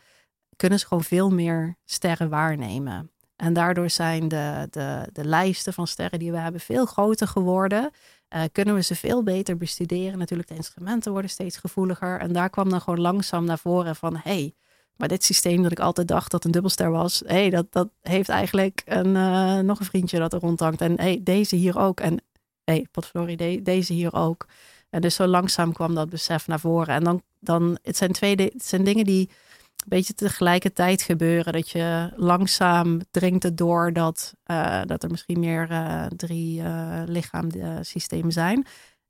[0.55, 3.11] kunnen ze gewoon veel meer sterren waarnemen.
[3.35, 7.91] En daardoor zijn de, de, de lijsten van sterren die we hebben veel groter geworden.
[8.35, 10.17] Uh, kunnen we ze veel beter bestuderen.
[10.17, 12.19] Natuurlijk, de instrumenten worden steeds gevoeliger.
[12.19, 14.15] En daar kwam dan gewoon langzaam naar voren van...
[14.23, 14.53] hey,
[14.95, 18.29] maar dit systeem dat ik altijd dacht dat een dubbelster was, hey, dat, dat heeft
[18.29, 20.81] eigenlijk een, uh, nog een vriendje dat er rondhangt.
[20.81, 21.99] En hey, deze hier ook.
[21.99, 22.21] En
[22.63, 24.47] hey, potverdorie, de, deze hier ook.
[24.93, 26.95] En dus zo langzaam kwam dat besef naar voren.
[26.95, 31.53] En dan, dan het zijn twee het zijn dingen die een beetje tegelijkertijd gebeuren.
[31.53, 37.01] Dat je langzaam dringt het door dat, uh, dat er misschien meer uh, drie uh,
[37.05, 38.65] lichaamsystemen zijn.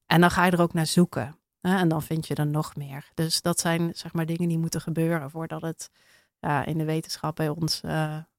[0.06, 1.36] En dan ga je er ook naar zoeken.
[1.62, 3.12] En dan vind je er nog meer.
[3.14, 5.90] Dus dat zijn zeg maar dingen die moeten gebeuren voordat het
[6.66, 7.82] in de wetenschap bij ons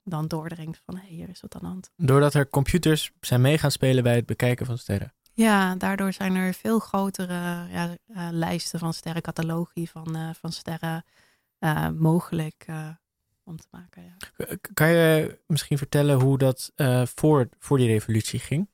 [0.05, 1.91] dan doordringt van hey, hier is wat aan de hand.
[1.97, 5.13] Doordat er computers zijn mee gaan spelen bij het bekijken van sterren.
[5.37, 10.53] Ja, daardoor zijn er veel grotere ja, uh, lijsten van sterren, catalogie van, uh, van
[10.53, 11.05] sterren
[11.99, 12.67] mogelijk
[13.45, 14.03] om te maken.
[14.03, 14.47] Ja.
[14.75, 16.73] Kan je misschien vertellen hoe dat
[17.15, 18.69] voor, voor die revolutie ging?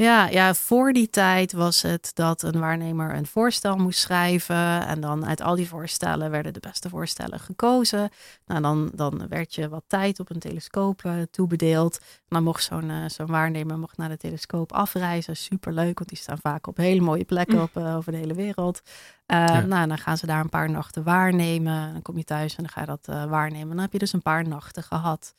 [0.00, 4.86] Ja, ja, voor die tijd was het dat een waarnemer een voorstel moest schrijven.
[4.86, 8.10] En dan uit al die voorstellen werden de beste voorstellen gekozen.
[8.46, 11.98] Nou, dan, dan werd je wat tijd op een telescoop uh, toebedeeld.
[11.98, 15.36] En dan mocht zo'n uh, zo'n waarnemer mocht naar de telescoop afreizen.
[15.36, 18.82] Superleuk, want die staan vaak op hele mooie plekken op, uh, over de hele wereld.
[19.26, 19.60] Ja.
[19.60, 21.92] Nou, dan gaan ze daar een paar nachten waarnemen.
[21.92, 23.68] Dan kom je thuis en dan ga je dat waarnemen.
[23.68, 25.34] Dan heb je dus een paar nachten gehad.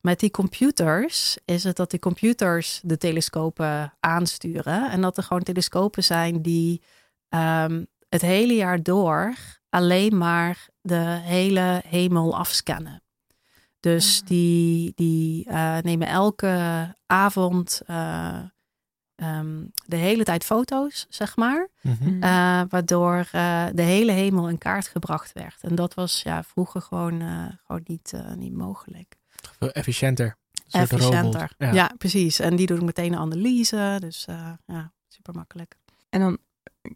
[0.00, 4.90] Met die computers is het dat die computers de telescopen aansturen.
[4.90, 6.82] En dat er gewoon telescopen zijn die
[7.28, 9.34] um, het hele jaar door
[9.68, 13.02] alleen maar de hele hemel afscannen.
[13.80, 18.38] Dus die, die uh, nemen elke avond uh,
[19.14, 21.68] ehm, de hele tijd foto's, zeg maar.
[21.80, 22.08] Mhm.
[22.08, 25.56] Uh, waardoor uh, de hele hemel in kaart gebracht werd.
[25.60, 29.16] En dat was ja, vroeger gewoon, uh, gewoon niet, niet mogelijk.
[29.58, 30.36] Veel efficiënter.
[30.70, 31.50] Efficiënter.
[31.58, 31.72] Ja.
[31.72, 31.94] ja.
[31.98, 32.38] precies.
[32.38, 33.96] En die doen meteen een analyse.
[34.00, 34.26] Dus
[34.66, 35.76] ja, super makkelijk.
[36.08, 36.38] En dan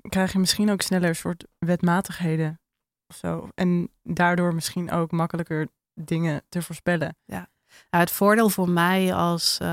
[0.09, 2.61] krijg je misschien ook sneller een soort wetmatigheden
[3.07, 3.49] of zo.
[3.55, 7.17] En daardoor misschien ook makkelijker dingen te voorspellen.
[7.25, 7.49] Ja.
[7.91, 9.69] Nou, het voordeel voor mij als uh,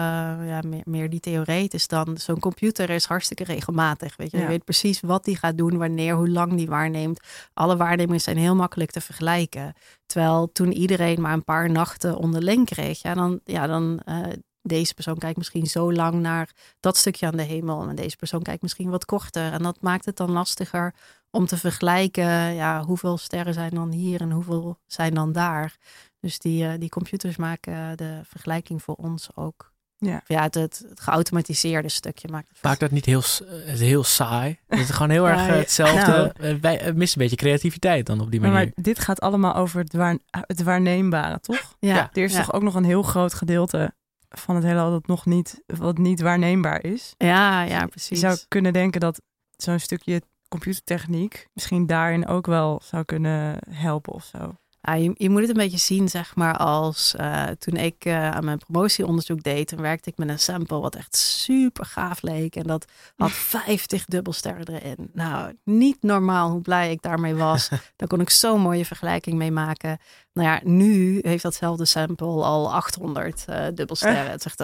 [0.47, 4.15] ja, meer, meer die theoretisch dan, zo'n computer is hartstikke regelmatig.
[4.15, 4.37] Weet je?
[4.37, 4.43] Ja.
[4.43, 7.19] je weet precies wat die gaat doen, wanneer, hoe lang die waarneemt.
[7.53, 9.73] Alle waarnemingen zijn heel makkelijk te vergelijken.
[10.05, 14.25] Terwijl toen iedereen maar een paar nachten onderling kreeg, ja, dan, ja, dan uh,
[14.61, 17.87] deze persoon kijkt misschien zo lang naar dat stukje aan de hemel.
[17.87, 19.51] En deze persoon kijkt misschien wat korter.
[19.51, 20.93] En dat maakt het dan lastiger
[21.31, 22.53] om te vergelijken.
[22.53, 25.75] Ja, hoeveel sterren zijn dan hier en hoeveel zijn dan daar.
[26.19, 29.73] Dus die, uh, die computers maken de vergelijking voor ons ook.
[29.97, 32.63] Ja, ja het, het, het geautomatiseerde stukje maakt het.
[32.63, 33.21] Maakt dat niet heel,
[33.65, 34.59] heel saai?
[34.67, 36.33] Het is gewoon heel erg hetzelfde.
[36.37, 38.55] Nou, Wij missen een beetje creativiteit dan op die manier.
[38.55, 41.75] Maar, dit gaat allemaal over het, waar, het waarneembare, toch?
[41.79, 42.09] Ja.
[42.13, 42.39] Er is ja.
[42.39, 43.93] toch ook nog een heel groot gedeelte
[44.29, 47.13] van het heelal dat nog niet, wat niet waarneembaar is.
[47.17, 48.09] Ja, ja, precies.
[48.09, 49.21] Je zou kunnen denken dat
[49.55, 54.57] zo'n stukje computertechniek misschien daarin ook wel zou kunnen helpen of zo.
[54.81, 58.31] Ja, je, je, moet het een beetje zien, zeg maar, als uh, toen ik uh,
[58.31, 62.55] aan mijn promotieonderzoek deed, toen werkte ik met een sample wat echt super gaaf leek.
[62.55, 63.31] En dat had
[63.65, 65.09] 50 dubbelsterren erin.
[65.13, 67.69] Nou, niet normaal hoe blij ik daarmee was.
[67.95, 69.97] Daar kon ik zo'n mooie vergelijking mee maken.
[70.33, 74.31] Nou ja, nu heeft datzelfde sample al 800 uh, dubbelsterren.
[74.31, 74.63] Het zegt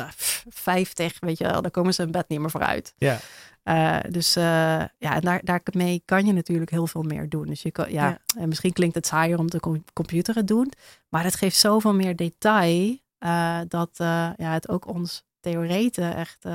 [0.49, 2.93] 50, weet je wel, daar komen ze in bed niet meer vooruit.
[2.97, 3.19] Ja.
[3.69, 7.45] Uh, dus uh, ja, en daar, daarmee kan je natuurlijk heel veel meer doen.
[7.45, 8.19] Dus je kan, ja, ja.
[8.38, 10.71] En misschien klinkt het saaier om de computer het doen,
[11.10, 16.45] maar het geeft zoveel meer detail uh, dat ja, het ook ons theoreten echt,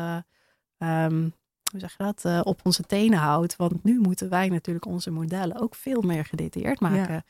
[0.78, 1.34] um,
[1.70, 3.56] hoe zeg je dat, op onze tenen houdt.
[3.56, 7.14] Want nu moeten wij natuurlijk onze modellen ook veel meer gedetailleerd maken.
[7.14, 7.22] Ja,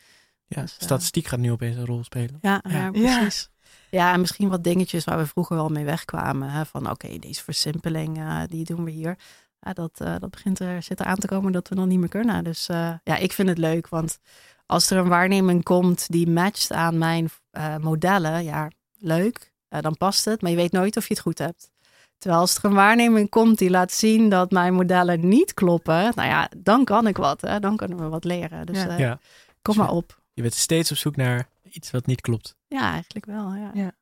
[0.46, 2.38] ja dus, statistiek gaat nu opeens een rol spelen.
[2.40, 2.90] Ja, ja.
[2.90, 3.50] precies.
[3.90, 6.50] Ja, en misschien wat dingetjes waar we vroeger wel mee wegkwamen.
[6.50, 9.16] Hè, van oké, okay, deze versimpeling, die doen we hier
[9.60, 11.98] ja, dat, uh, dat begint er, zit er aan te komen dat we dan niet
[11.98, 12.44] meer kunnen.
[12.44, 14.18] Dus uh, ja, ik vind het leuk, want
[14.66, 20.24] als er een waarneming komt die matcht aan mijn uh, modellen, ja, leuk, dan past
[20.24, 21.70] het, maar je weet nooit of je het goed hebt.
[22.18, 26.28] Terwijl als er een waarneming komt die laat zien dat mijn modellen niet kloppen, nou
[26.28, 27.60] ja, dan kan ik wat, hè?
[27.60, 28.66] dan kunnen we wat leren.
[28.66, 28.96] Dus ja.
[28.96, 29.18] ja.
[29.62, 30.22] kom maar op.
[30.32, 32.56] Je bent steeds op zoek naar iets wat niet klopt.
[32.68, 33.54] Ja, eigenlijk wel.
[33.54, 33.70] Ja.
[33.74, 33.92] ja.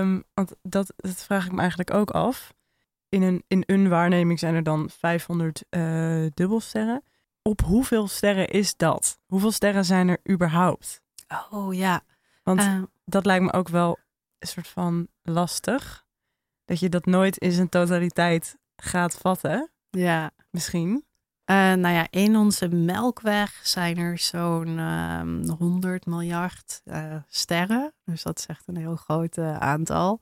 [0.00, 2.52] Um, want dat, dat vraag ik me eigenlijk ook af
[3.12, 7.02] in een, in een waarneming zijn er dan 500 uh, dubbelsterren.
[7.42, 9.18] Op hoeveel sterren is dat?
[9.26, 11.02] Hoeveel sterren zijn er überhaupt?
[11.50, 12.02] Oh ja.
[12.42, 13.98] Want uh, dat lijkt me ook wel
[14.38, 16.04] een soort van lastig.
[16.64, 19.70] Dat je dat nooit in zijn totaliteit gaat vatten.
[19.90, 20.30] Ja.
[20.50, 20.90] Misschien.
[21.50, 26.82] Uh, nou ja, in onze melkweg zijn er zo'n um, 100 miljard
[27.28, 27.94] sterren.
[28.04, 30.20] Dus dat is echt een heel groot aantal.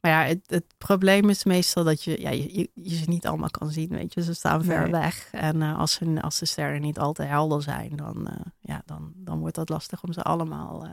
[0.00, 3.50] Maar ja, het, het, probleem is meestal dat je, ja, je, je, ze niet allemaal
[3.50, 4.22] kan zien, weet je.
[4.22, 4.90] Ze staan ver nee.
[4.90, 5.32] weg.
[5.32, 8.82] En uh, als, ze, als de sterren niet al te helder zijn, dan, uh, ja,
[8.84, 10.92] dan, dan wordt dat lastig om ze allemaal uh,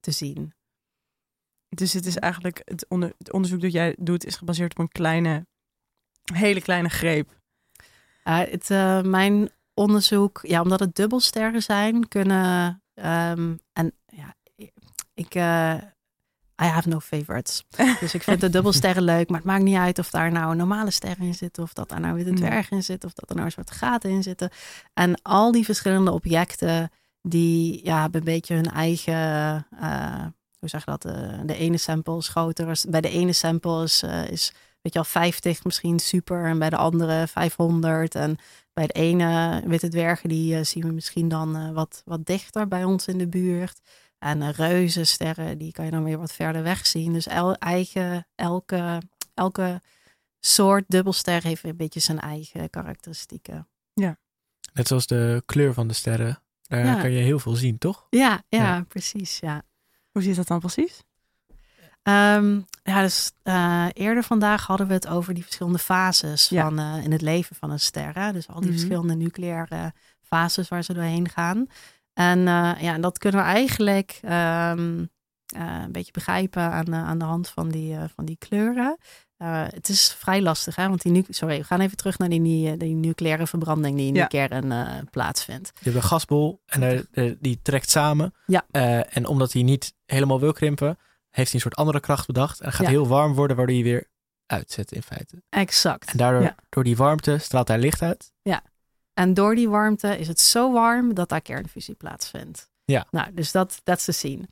[0.00, 0.54] te zien.
[1.68, 4.88] Dus het is eigenlijk, het, onder, het, onderzoek dat jij doet, is gebaseerd op een
[4.88, 5.46] kleine,
[6.32, 7.40] hele kleine greep.
[8.22, 8.68] het,
[9.06, 14.34] mijn onderzoek, ja, omdat het dubbelsterren zijn, kunnen, um, en ja,
[15.14, 15.34] ik
[16.62, 17.64] I have no favorites.
[18.00, 20.90] Dus ik vind de dubbelsterren leuk, maar het maakt niet uit of daar nou normale
[20.90, 23.46] sterren in zitten, of dat daar nou witte dwerg in zit, of dat er nou
[23.46, 24.50] een soort gaten in zitten.
[24.94, 26.90] En al die verschillende objecten,
[27.22, 30.24] die ja, hebben een beetje hun eigen, uh,
[30.58, 32.80] hoe zeg je dat, uh, de ene sample is groter.
[32.88, 36.70] Bij de ene sample is, uh, is weet je al 50 misschien super, en bij
[36.70, 38.14] de andere 500.
[38.14, 38.36] En
[38.72, 43.06] bij de ene witte dwergen, die zien we misschien dan wat, wat dichter bij ons
[43.06, 43.80] in de buurt.
[44.18, 47.12] En reuzensterren, die kan je dan weer wat verder weg zien.
[47.12, 49.02] Dus el, eigen, elke,
[49.34, 49.80] elke
[50.40, 53.68] soort dubbelster heeft een beetje zijn eigen karakteristieken.
[53.92, 54.18] Ja.
[54.72, 56.42] Net zoals de kleur van de sterren.
[56.62, 57.00] Daar ja.
[57.00, 58.06] kan je heel veel zien, toch?
[58.10, 58.84] Ja, ja, ja.
[58.88, 59.38] precies.
[59.38, 59.62] Ja.
[60.10, 61.02] Hoe zit dat dan precies?
[62.02, 66.62] Um, ja, dus uh, eerder vandaag hadden we het over die verschillende fases ja.
[66.62, 68.14] van, uh, in het leven van een ster.
[68.14, 68.32] Hè?
[68.32, 68.78] Dus al die mm-hmm.
[68.78, 71.66] verschillende nucleaire fases waar ze doorheen gaan.
[72.18, 74.30] En uh, ja, dat kunnen we eigenlijk um,
[75.56, 78.98] uh, een beetje begrijpen aan, uh, aan de hand van die, van die kleuren.
[79.74, 80.88] het is vrij lastig, hè?
[80.88, 84.14] want die nu, sorry, we gaan even terug naar die, die nucleaire verbranding die in
[84.14, 84.26] ja.
[84.26, 85.72] die kern plaatsvindt.
[85.74, 87.08] Je hebt een gasbol en
[87.40, 88.34] die trekt samen.
[88.46, 88.64] Ja.
[89.08, 90.98] en omdat hij niet helemaal wil krimpen,
[91.30, 92.60] heeft hij een soort andere kracht bedacht.
[92.60, 92.92] En gaat ja.
[92.92, 94.08] heel warm worden, waardoor hij weer
[94.46, 95.42] uitzetten in feite.
[95.48, 96.10] Exact.
[96.10, 96.54] En daardoor, Ja.
[96.68, 98.32] door die warmte, straalt daar licht uit.
[99.16, 102.70] En door die warmte is het zo warm dat daar kernfusie plaatsvindt.
[102.84, 103.06] Ja.
[103.10, 104.48] Nou, dus dat is te zien.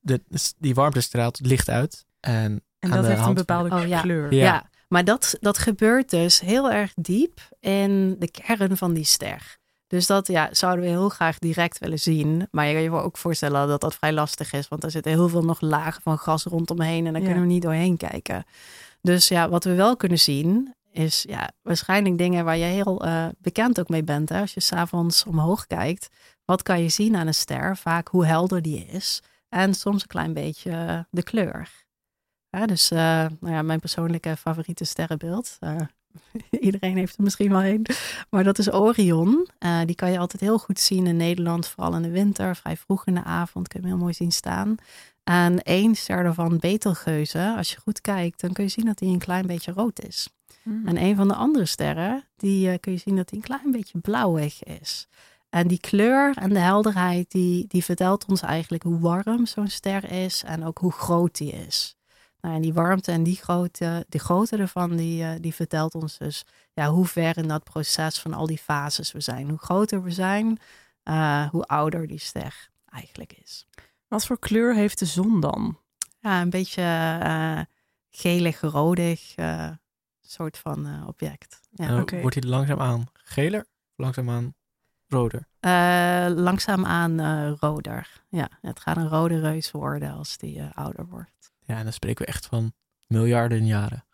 [0.00, 2.04] De, dus die warmte straalt licht uit.
[2.20, 4.00] En, En aan dat de heeft een bepaalde Oh, ja.
[4.00, 4.34] kleur.
[4.34, 4.44] Ja.
[4.44, 9.56] Ja, maar dat, dat gebeurt dus heel erg diep in de kern van die ster.
[9.86, 12.48] Dus dat ja, zouden we heel graag direct willen zien.
[12.50, 14.68] Maar je kan je wel ook voorstellen dat dat vrij lastig is.
[14.68, 17.06] Want er zitten heel veel nog lagen van gas rondomheen.
[17.06, 17.28] En daar Ja.
[17.28, 18.44] kunnen we niet doorheen kijken.
[19.00, 23.26] Dus ja, wat we wel kunnen zien is ja, waarschijnlijk dingen waar je heel eh,
[23.38, 24.28] bekend ook mee bent.
[24.28, 24.40] Hè?
[24.40, 26.08] Als je s'avonds omhoog kijkt,
[26.44, 27.76] wat kan je zien aan een ster?
[27.76, 29.22] Vaak hoe helder die is.
[29.48, 31.70] En soms een klein beetje de kleur.
[32.64, 32.98] Dus eh,
[33.40, 35.56] nou ja, mijn persoonlijke favoriete sterrenbeeld.
[35.60, 35.76] eh,
[36.66, 37.86] iedereen heeft er misschien wel een.
[38.30, 39.48] Maar dat is Orion.
[39.84, 41.66] Die kan je altijd heel goed zien in Nederland.
[41.68, 43.68] Vooral in de winter, vrij vroeg in de avond.
[43.68, 44.76] Kun je hem heel mooi zien staan.
[45.24, 47.54] En één ster daarvan, Betelgeuze.
[47.56, 50.28] Als je goed kijkt, dan kun je zien dat hij een klein beetje rood is.
[50.64, 50.86] Hmm.
[50.86, 53.70] En een van de andere sterren, die eh, kun je zien dat hij een klein
[53.70, 55.08] beetje blauwig is.
[55.48, 60.10] En die kleur en de helderheid, die, die vertelt ons eigenlijk hoe warm zo'n ster
[60.10, 61.96] is en ook hoe groot die is.
[62.40, 66.18] Nou, en die warmte en die grootte, die grootte ervan, die, eh, die vertelt ons
[66.18, 69.48] dus ja, hoe ver in dat proces van al die fases we zijn.
[69.48, 70.58] Hoe groter we zijn,
[71.02, 73.66] eh, hoe ouder die ster eigenlijk is.
[74.08, 75.78] Wat voor kleur heeft de zon dan?
[76.20, 76.82] Ja, een beetje
[77.22, 77.60] eh
[78.16, 79.70] gelig-rodig eh,
[80.26, 81.60] soort van eh, object.
[81.70, 82.00] Ja.
[82.00, 82.20] Oké.
[82.20, 84.54] wordt hij langzaamaan geler, langzaamaan
[85.08, 85.46] roder.
[85.60, 88.22] Eh, langzaamaan eh roder.
[88.28, 91.52] Ja, het gaat een rode reus worden als die eh, ouder wordt.
[91.60, 92.72] Ja, en dan spreken we echt van
[93.06, 94.04] miljarden jaren.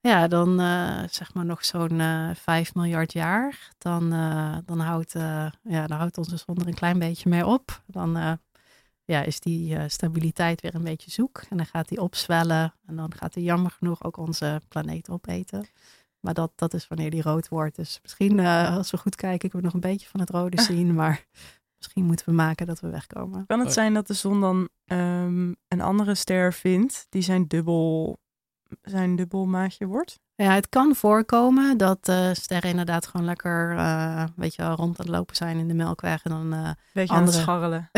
[0.00, 3.68] Ja, dan eh, zeg maar nog zo'n eh 5 miljard jaar.
[3.78, 7.46] Dan, eh, dan, houdt, eh, ja, dan houdt onze zon er een klein beetje mee
[7.46, 7.82] op.
[7.86, 8.32] Dan eh,
[9.12, 11.42] ja, is die eh, stabiliteit weer een beetje zoek.
[11.48, 12.74] En dan gaat die opzwellen.
[12.86, 15.66] En dan gaat die jammer genoeg ook onze planeet opeten.
[16.20, 17.76] Maar dat, dat is wanneer die rood wordt.
[17.76, 20.60] Dus misschien eh, als we goed kijken, kunnen we nog een beetje van het rode
[20.70, 20.94] zien.
[20.94, 21.24] Maar
[21.76, 23.46] misschien moeten we maken dat we wegkomen.
[23.46, 23.74] Kan het Oh.
[23.74, 28.18] zijn dat de zon dan ehm, een andere ster vindt die zijn dubbel,
[28.82, 30.18] zijn dubbelmaatje wordt?
[30.34, 34.98] Ja, het kan voorkomen dat eh, sterren inderdaad gewoon lekker eh weet je, wel, rond
[35.00, 36.22] aan het lopen zijn in de melkweg.
[36.24, 37.38] En dan eh, Beetje aan het Andere.
[37.38, 37.90] scharrelen.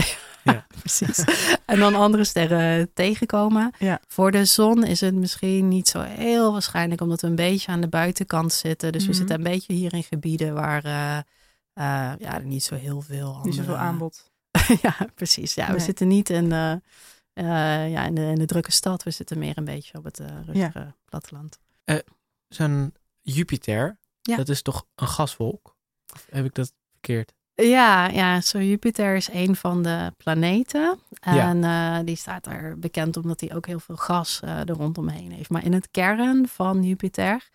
[0.80, 1.24] precies.
[1.66, 3.72] en dan andere sterren tegenkomen.
[3.78, 4.00] Ja.
[4.08, 7.80] Voor de zon is het misschien niet zo heel waarschijnlijk, omdat we een beetje aan
[7.80, 8.92] de buitenkant zitten.
[8.92, 9.10] Dus Mhm.
[9.10, 11.16] we zitten een beetje hier in gebieden waar eh,
[11.72, 14.30] eh, ja, niet zo heel veel Niet zoveel andere- aanbod.
[14.82, 15.54] ja, precies.
[15.54, 16.52] Ja, we zitten niet in,
[17.40, 19.02] eh, eh, ja, in, de, in de drukke stad.
[19.02, 21.58] We zitten meer een beetje op het eh, rustige platteland.
[22.48, 24.36] Zo'n Jupiter, Ja.
[24.36, 25.76] dat is toch een gaswolk?
[26.14, 27.32] Of heb ik dat verkeerd?
[27.54, 30.98] Ja, ja zo Jupiter is een van de planeten.
[31.20, 35.32] En eh, die staat daar bekend omdat hij ook heel veel gas eh, er rondomheen
[35.32, 35.50] heeft.
[35.50, 37.48] Maar in het kern van Jupiter,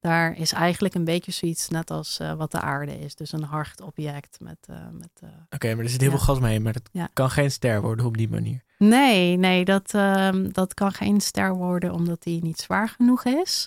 [0.00, 3.14] daar is eigenlijk een beetje zoiets net als eh, wat de aarde is.
[3.14, 4.58] Dus een hard object met...
[4.68, 6.16] eh, met eh, Oké, maar er zit heel Ja.
[6.16, 7.08] veel gas mee, maar dat Ja.
[7.12, 8.62] kan geen ster worden op die manier.
[8.88, 13.66] Nee, nee, dat, ehm, dat kan geen ster worden omdat die niet zwaar genoeg is.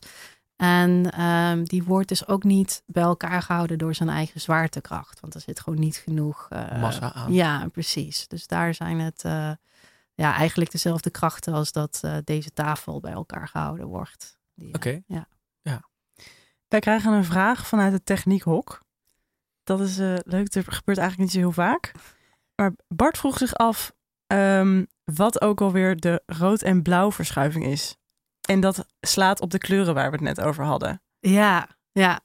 [0.56, 5.20] En ehm, die wordt dus ook niet bij elkaar gehouden door zijn eigen zwaartekracht.
[5.20, 7.34] Want er zit gewoon niet genoeg eh, Massa aan.
[7.34, 8.28] Ja, precies.
[8.28, 9.52] Dus daar zijn het eh,
[10.14, 14.38] ja, eigenlijk dezelfde krachten als dat eh, deze tafel bij elkaar gehouden wordt.
[14.72, 15.02] Oké.
[15.08, 15.28] Ja.
[16.68, 18.84] Wij krijgen een vraag vanuit het techniekhok.
[19.64, 21.92] Dat is eh, leuk, er gebeurt eigenlijk niet zo heel vaak.
[22.56, 23.94] Maar Bart vroeg zich af
[24.28, 27.96] ehm, wat ook alweer de rood- en blauw verschuiving is.
[28.48, 31.02] En dat slaat op de kleuren waar we het net over hadden.
[31.20, 32.20] Ja, ja.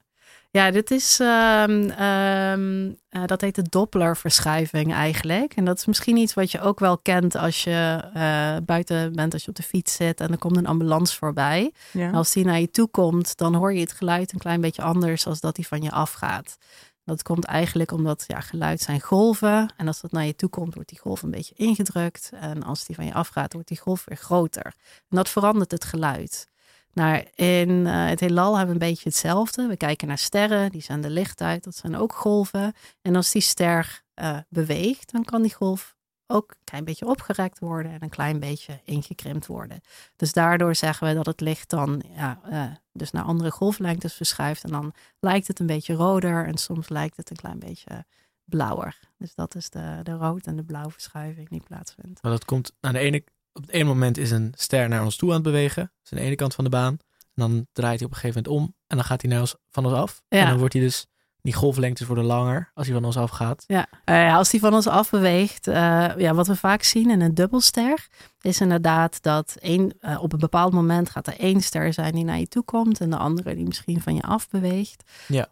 [0.53, 5.55] Ja, dit is, ehm, ehm, eh, dat heet de Doppler-verschuiving eigenlijk.
[5.55, 9.33] En dat is misschien iets wat je ook wel kent als je eh, buiten bent,
[9.33, 11.73] als je op de fiets zit en er komt een ambulance voorbij.
[11.93, 12.07] Ja.
[12.07, 14.83] En als die naar je toe komt, dan hoor je het geluid een klein beetje
[14.83, 16.57] anders als dat die van je afgaat.
[17.05, 19.73] Dat komt eigenlijk omdat ja, geluid zijn golven.
[19.77, 22.31] En als dat naar je toe komt, wordt die golf een beetje ingedrukt.
[22.35, 24.65] En als die van je afgaat, wordt die golf weer groter.
[25.09, 26.49] En dat verandert het geluid.
[26.93, 29.67] Nou, in eh, het heelal hebben we een beetje hetzelfde.
[29.67, 31.65] We kijken naar sterren, die zenden licht uit.
[31.65, 32.73] Dat zijn ook golven.
[33.03, 35.97] En als die ster eh, beweegt, dan kan die golf
[36.31, 39.81] ook een klein beetje opgerekt worden en een klein beetje ingekrimpt worden.
[40.17, 44.65] Dus daardoor zeggen we dat het licht dan ja, eh, dus naar andere golflengtes verschuift.
[44.65, 48.05] En dan lijkt het een beetje roder en soms lijkt het een klein beetje
[48.45, 48.99] blauwer.
[49.19, 52.23] Dus dat is de, de rood- en de blauw verschuiving die plaatsvindt.
[52.23, 55.17] Maar dat komt aan de ene, op het ene moment is een ster naar ons
[55.17, 55.83] toe aan het bewegen.
[55.83, 56.99] Dat is aan de ene kant van de baan.
[57.35, 59.57] En dan draait hij op een gegeven moment om en dan gaat hij naar ons,
[59.71, 60.23] van ons af.
[60.29, 60.39] Ja.
[60.39, 61.07] En dan wordt hij dus
[61.43, 63.65] die golflengtes worden langer als hij van ons afgaat.
[63.67, 65.75] Ja, Eh, als die van ons afbeweegt, eh,
[66.17, 68.07] ja, wat we vaak zien in een dubbelster,
[68.41, 72.25] is inderdaad dat één, eh, op een bepaald moment gaat er één ster zijn die
[72.25, 75.03] naar je toe komt en de andere die misschien van je afbeweegt.
[75.29, 75.49] Ja.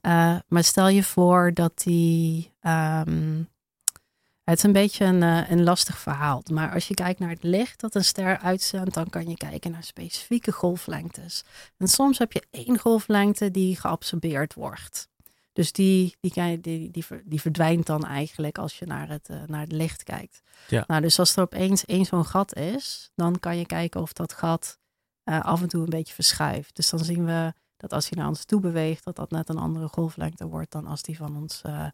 [0.48, 2.52] Maar stel je voor dat die.
[2.60, 3.42] ehm,
[4.44, 6.42] het is een beetje een, een lastig verhaal.
[6.52, 9.70] Maar als je kijkt naar het licht dat een ster uitzendt, dan kan je kijken
[9.70, 11.44] naar specifieke golflengtes.
[11.76, 15.08] En soms heb je één golflengte die geabsorbeerd wordt.
[15.58, 19.28] Dus die, die, die, die, die, ver- die verdwijnt dan eigenlijk als je naar het,
[19.28, 20.42] eh, naar het licht kijkt.
[20.68, 20.84] Ja.
[20.86, 24.32] Nou, dus als er opeens één zo'n gat is, dan kan je kijken of dat
[24.32, 24.78] gat
[25.24, 26.76] eh, af en toe een beetje verschuift.
[26.76, 29.58] Dus dan zien we dat als hij naar ons toe beweegt, dat dat net een
[29.58, 31.86] andere golflengte wordt dan als die van ons, eh,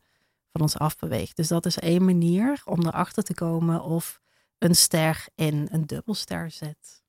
[0.53, 1.37] van ons afbeweegt.
[1.37, 4.21] Dus dat is één manier om erachter te komen of
[4.59, 7.03] een ster in een dubbelster zit.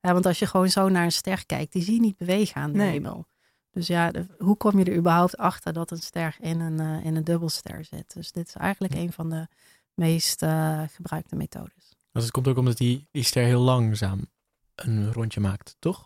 [0.00, 2.60] Ja, want als je gewoon zo naar een ster kijkt, die zie je niet bewegen
[2.60, 2.90] aan de Nee.
[2.90, 3.26] hemel.
[3.74, 7.04] Dus ja, de- hoe kom je er überhaupt achter dat een ster in een, eh,
[7.04, 8.14] in een dubbelster zit?
[8.14, 9.46] Dus dit is eigenlijk een van de
[9.94, 11.92] meest eh, gebruikte methodes.
[12.12, 14.26] Dus het komt ook omdat die, die ster heel langzaam
[14.74, 16.04] een rondje maakt, toch?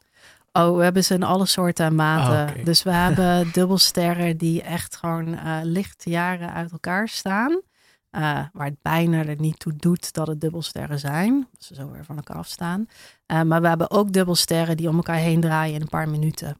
[0.52, 2.56] Oh, we hebben ze in alle soorten en maten.
[2.58, 2.64] Ah.
[2.64, 7.60] Dus we hebben dubbelsterren die echt gewoon eh lichtjaren uit elkaar staan.
[8.10, 8.20] eh,
[8.52, 11.48] waar het bijna er niet toe doet dat het dubbelsterren zijn.
[11.52, 12.88] Dat ze zo weer van elkaar afstaan.
[13.26, 16.56] Maar we hebben ook dubbelsterren die om elkaar heen draaien in een paar minuten.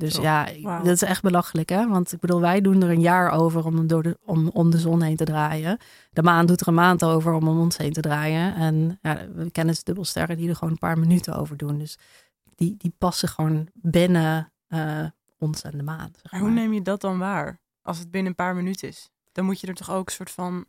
[0.00, 0.22] Dus Zo.
[0.22, 0.44] ja,
[0.78, 1.88] dat is echt belachelijk hè.
[1.88, 4.78] Want ik bedoel, wij doen er een jaar over om, door de, om om de
[4.78, 5.78] zon heen te draaien.
[6.12, 8.54] De maan doet er een maand over om om ons heen te draaien.
[8.54, 11.78] En ja, we kennen dus dubbelsterren die er gewoon een paar minuten over doen.
[11.78, 11.98] Dus
[12.54, 15.04] die, die passen gewoon binnen eh,
[15.38, 16.10] ons en de maan.
[16.22, 17.60] Zeg Maar hoe neem je dat dan waar?
[17.82, 19.10] Als het binnen een paar minuten is.
[19.32, 20.64] Dan moet je er toch ook een soort van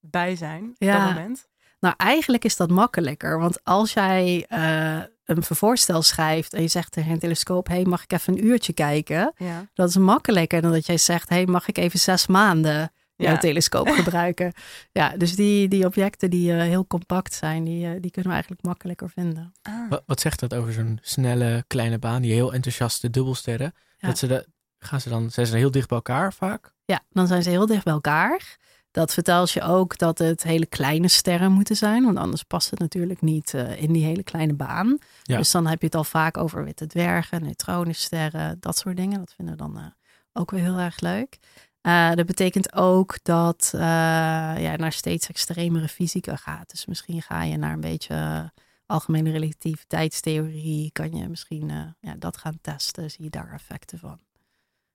[0.00, 0.98] bij zijn op Ja.
[1.06, 1.48] dat moment?
[1.80, 3.38] Nou, eigenlijk is dat makkelijker.
[3.38, 5.00] Want als jij eh,
[5.36, 8.72] een voorstel schrijft en je zegt tegen een telescoop: hey, mag ik even een uurtje
[8.72, 9.32] kijken?
[9.36, 9.66] Ja.
[9.74, 13.38] Dat is makkelijker dan dat jij zegt: hey, mag ik even zes maanden jouw Ja.
[13.38, 14.52] telescoop gebruiken?
[14.92, 18.36] ja, dus die, die objecten die eh, heel compact zijn, die, eh, die kunnen we
[18.36, 19.52] eigenlijk makkelijker vinden.
[19.62, 19.90] Ah.
[19.90, 23.74] Wat, wat zegt dat over zo'n snelle kleine baan, die heel enthousiaste dubbelsterren?
[23.98, 24.08] Ja.
[24.08, 24.46] Dat ze de,
[24.78, 26.72] gaan ze dan, zijn ze dan heel dicht bij elkaar vaak?
[26.84, 28.56] Ja, dan zijn ze heel dicht bij elkaar.
[28.98, 32.78] Dat vertelt je ook dat het hele kleine sterren moeten zijn, want anders past het
[32.78, 34.98] natuurlijk niet eh, in die hele kleine baan.
[35.22, 35.36] Ja.
[35.36, 39.18] Dus dan heb je het al vaak over witte dwergen, neutronensterren, dat soort dingen.
[39.18, 39.84] Dat vinden we dan eh,
[40.32, 41.38] ook weer heel erg leuk.
[41.80, 46.70] Eh, dat betekent ook dat eh ja, naar steeds extremere fysica gaat.
[46.70, 48.52] Dus misschien ga je naar een beetje
[48.86, 50.90] algemene relativiteitstheorie.
[50.92, 53.10] Kan je misschien ja, dat gaan testen.
[53.10, 54.18] Zie je daar effecten van.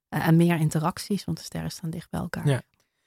[0.08, 2.48] En meer interacties, want de sterren staan dicht bij elkaar.
[2.48, 2.62] Ja.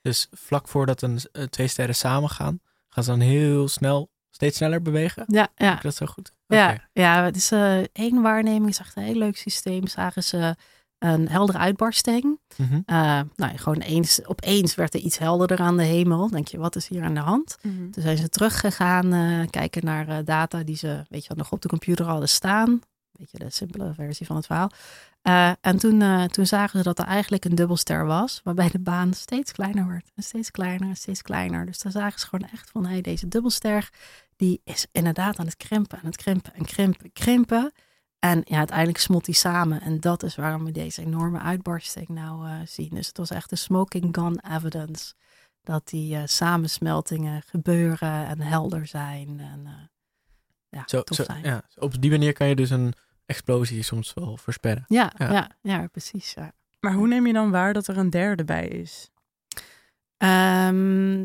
[0.08, 4.82] Dus vlak voordat een, eh, twee sterren samen gaan, ze dan heel snel, steeds sneller
[4.82, 5.24] bewegen?
[5.28, 5.76] ja, ja.
[5.76, 6.32] Is dat zo goed?
[6.46, 9.88] Ja, ja, het is eh, één waarneming, is echt een heel leuk systeem.
[9.88, 10.56] Zagen ze
[11.00, 12.40] een heldere uitbarsting.
[12.86, 16.30] Eh, nou, gewoon eens, opeens werd er iets helderder aan de hemel.
[16.30, 17.58] Denk je, wat is hier aan de hand?
[17.62, 17.90] Mhm.
[17.90, 21.62] Toen zijn ze teruggegaan, eh kijken naar data die ze, weet je, wel, nog op
[21.62, 22.80] de computer hadden staan.
[23.18, 24.72] Weet je, de simpele versie van het verhaal.
[25.22, 28.80] Eh, en toen, eh, toen zagen ze dat er eigenlijk een dubbelster was, waarbij de
[28.80, 30.12] baan steeds kleiner werd.
[30.16, 31.66] En steeds kleiner en steeds kleiner.
[31.66, 33.90] Dus daar zagen ze gewoon echt van, hé, hey, deze dubbelster,
[34.36, 37.72] die is inderdaad aan het krimpen, aan het krimpen en krimpen, krimpen.
[38.20, 39.82] En ja, uiteindelijk smolt die samen.
[39.82, 42.90] En dat is waarom we deze enorme uitbarsting nou eh, zien.
[42.90, 45.14] Dus het was echt de smoking gun evidence.
[45.62, 49.40] Dat die samensmeltingen gebeuren en helder zijn.
[49.40, 49.90] En
[50.70, 51.44] ja, Zo, tof zo, zijn.
[51.44, 51.64] ja.
[51.76, 52.94] Op die manier kan je dus een
[53.28, 54.86] explosie soms wel versperren.
[54.88, 55.32] Ja, Ja.
[55.32, 55.52] ja.
[55.62, 56.34] ja, precies.
[56.34, 56.52] Ja.
[56.80, 59.10] Maar hoe neem je dan waar dat er een derde bij is?
[60.18, 61.22] Ehm,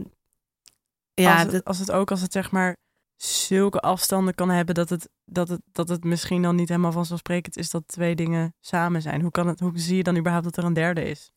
[1.14, 2.76] ja, als, het, dat- als het ook als het zeg maar
[3.16, 7.56] zulke afstanden kan hebben dat het, dat het, dat het misschien dan niet helemaal vanzelfsprekend
[7.56, 9.20] is dat twee dingen samen zijn.
[9.20, 11.30] Hoe, kan het, hoe zie je dan überhaupt dat er een derde is?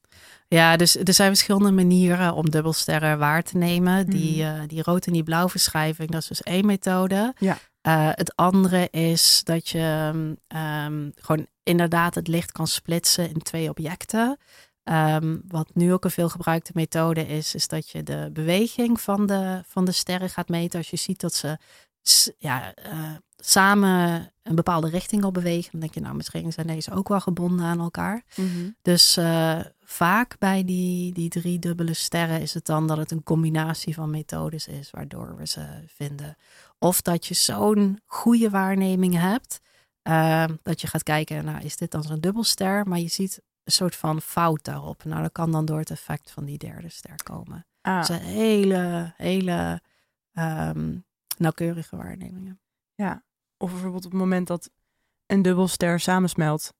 [0.47, 4.05] ja, dus er zijn verschillende manieren om dubbelsterren waar te nemen.
[4.09, 7.33] Die, eh, die rood en die blauw verschrijving, dat is dus één methode.
[7.37, 7.57] Ja.
[7.85, 10.11] Eh, het andere is dat je
[10.47, 14.37] ehm, gewoon inderdaad het licht kan splitsen in twee objecten.
[14.83, 19.25] Ehm, wat nu ook een veel gebruikte methode is, is dat je de beweging van
[19.25, 20.79] de, van de sterren gaat meten.
[20.79, 21.57] Als je ziet dat ze
[22.37, 26.91] ja, eh, samen een bepaalde richting op bewegen, dan denk je, nou, misschien zijn deze
[26.91, 28.23] ook wel gebonden aan elkaar.
[28.81, 33.23] Dus eh, vaak bij die, die drie dubbele sterren is het dan dat het een
[33.23, 36.35] combinatie van methodes is waardoor we ze vinden.
[36.79, 39.59] Of dat je zo'n goede waarneming hebt,
[40.01, 43.71] eh, dat je gaat kijken, nou is dit dan zo'n dubbelster, maar je ziet een
[43.71, 45.03] soort van fout daarop.
[45.03, 47.65] Nou, dat kan dan door het effect van die derde ster komen.
[47.81, 49.81] Ah, Dat zijn hele, hele
[50.33, 50.97] ehm,
[51.37, 52.59] nauwkeurige waarnemingen.
[52.95, 53.23] ja.
[53.57, 54.69] Of bijvoorbeeld op het moment dat
[55.25, 56.73] een dubbelster samensmelt,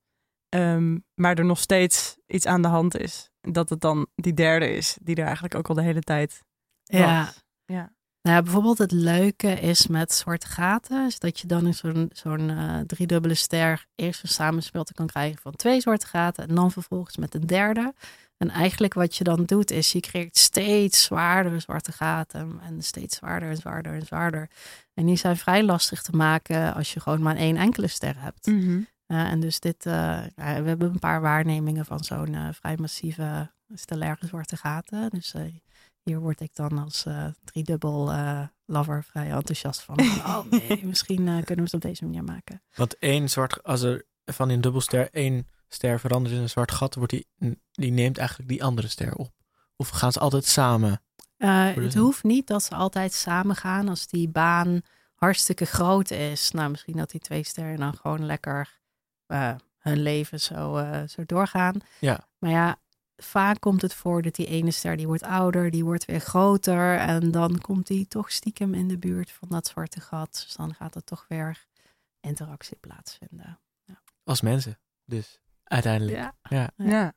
[0.48, 3.30] ehm, maar er nog steeds iets aan de hand is.
[3.40, 6.42] dat het dan die derde is, die er eigenlijk ook al de hele tijd
[6.84, 7.24] Ja.
[7.24, 7.44] was.
[7.64, 7.94] Ja.
[8.22, 12.50] Nou, bijvoorbeeld het leuke is met zwarte gaten, is dat je dan in zo'n zo'n
[12.50, 17.16] eh, driedubbele ster eerst een samenspelte kan krijgen van twee zwarte gaten en dan vervolgens
[17.16, 17.94] met een derde.
[18.36, 23.16] En eigenlijk wat je dan doet is je creëert steeds zwaardere zwarte gaten en steeds
[23.16, 24.50] zwaarder en zwaarder en zwaarder.
[24.94, 28.46] En die zijn vrij lastig te maken als je gewoon maar één enkele ster hebt.
[28.46, 29.92] Uh, en dus dit, uh,
[30.36, 35.10] ja, we hebben een paar waarnemingen van zo'n uh, vrij massieve stellaire zwarte gaten.
[35.10, 35.42] Dus uh,
[36.02, 37.06] hier word ik dan als
[37.44, 38.12] driedubbel
[38.66, 40.00] lover vrij enthousiast van.
[40.00, 42.62] oh nee, misschien kunnen we het op deze manier maken.
[42.74, 46.94] Want één zwart, als er van een dubbelster één ster verandert in een zwart gat,
[46.94, 47.28] wordt die,
[47.70, 49.32] die neemt eigenlijk die andere ster op.
[49.76, 51.00] Of gaan ze altijd samen?
[51.36, 54.80] het hoeft niet dat ze altijd samen gaan als die baan
[55.14, 56.50] hartstikke groot is.
[56.50, 58.80] Nou, misschien dat die twee sterren dan gewoon lekker
[59.28, 61.80] uh, hun leven zo, uh, zo doorgaan.
[62.00, 62.26] Ja.
[62.38, 62.78] Maar ja,
[63.16, 66.98] vaak komt het voor dat die ene ster die wordt ouder, die wordt weer groter.
[66.98, 70.32] En dan komt die toch stiekem in de buurt van dat zwarte gat.
[70.32, 71.66] Dus dan gaat er toch weer
[72.20, 73.60] interactie plaatsvinden.
[73.84, 74.02] Ja.
[74.24, 76.16] Als mensen, dus uiteindelijk.
[76.16, 76.34] Ja.
[76.42, 76.70] ja.
[76.76, 77.14] Ja.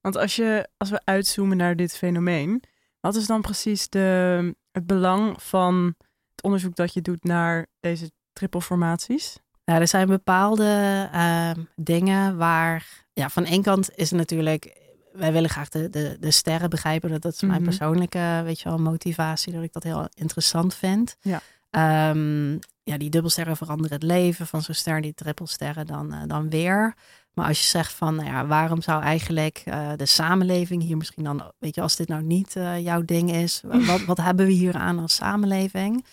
[0.00, 2.62] Want als, je, als we uitzoomen naar dit fenomeen,
[3.00, 5.94] wat is dan precies de, het belang van
[6.30, 9.36] het onderzoek dat je doet naar deze trippelformaties?
[9.64, 14.76] Nou, er zijn bepaalde uh, dingen waar, ja, van één kant is het natuurlijk,
[15.12, 17.10] wij willen graag de, de, de sterren begrijpen.
[17.10, 17.64] Dat, dat is mijn Mhm.
[17.64, 21.16] persoonlijke, weet je wel, motivatie, dat ik dat heel interessant vind.
[21.20, 21.40] Ja.
[21.70, 22.52] Ehm,
[22.82, 26.94] ja, die dubbelsterren veranderen het leven van zo'n ster, die trippelsterren dan, eh, dan weer.
[27.34, 31.24] Maar als je zegt van, nou ja, waarom zou eigenlijk eh, de samenleving hier misschien
[31.24, 34.52] dan, weet je, als dit nou niet eh, jouw ding is, wat, wat hebben we
[34.52, 36.04] hier aan als samenleving?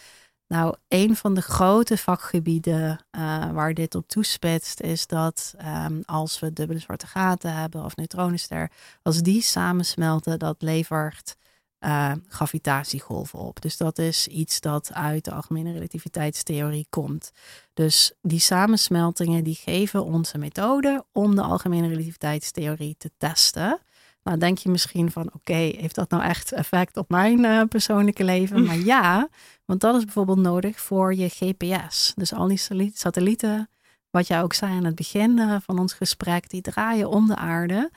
[0.52, 6.40] Nou, een van de grote vakgebieden uh, waar dit op toespitst, is dat um, als
[6.40, 8.72] we dubbele zwarte gaten hebben of neutronenster,
[9.02, 11.36] als die samensmelten, dat levert
[11.80, 13.62] uh, gravitatiegolven op.
[13.62, 17.32] Dus dat is iets dat uit de algemene relativiteitstheorie komt.
[17.74, 23.80] Dus die samensmeltingen die geven ons methode om de algemene relativiteitstheorie te testen.
[24.24, 28.24] Nou, denk je misschien van, oké, heeft dat nou echt effect op mijn uh, persoonlijke
[28.24, 28.66] leven?
[28.66, 29.30] Maar ja,
[29.66, 32.14] want dat is bijvoorbeeld nodig voor je GPS.
[32.16, 33.70] Dus al die satellieten,
[34.10, 37.36] wat jij ook zei aan het begin uh, van ons gesprek, die draaien om de
[37.36, 37.92] aarde.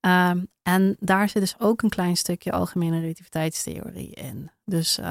[0.00, 4.50] Um, en daar zit dus ook een klein stukje algemene relativiteitstheorie in.
[4.64, 5.04] Dus uh,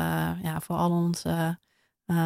[0.44, 1.60] ja, voor al onze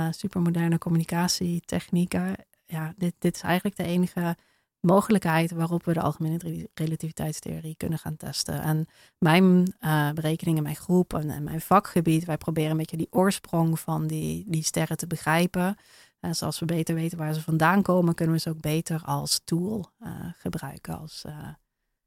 [0.10, 2.36] supermoderne communicatietechnieken,
[2.66, 4.36] ja, dit, dit is eigenlijk de enige
[4.84, 8.62] mogelijkheid waarop we de algemene relativiteitstheorie kunnen gaan testen.
[8.62, 8.86] En
[9.18, 13.80] mijn uh, berekeningen, mijn groep en, en, mijn vakgebied, wij proberen een beetje die oorsprong
[13.80, 15.78] van die, die sterren te begrijpen.
[16.20, 19.42] En zoals we beter weten waar ze vandaan komen, kunnen we ze ook beter als
[19.44, 21.48] tool uh, gebruiken, als uh,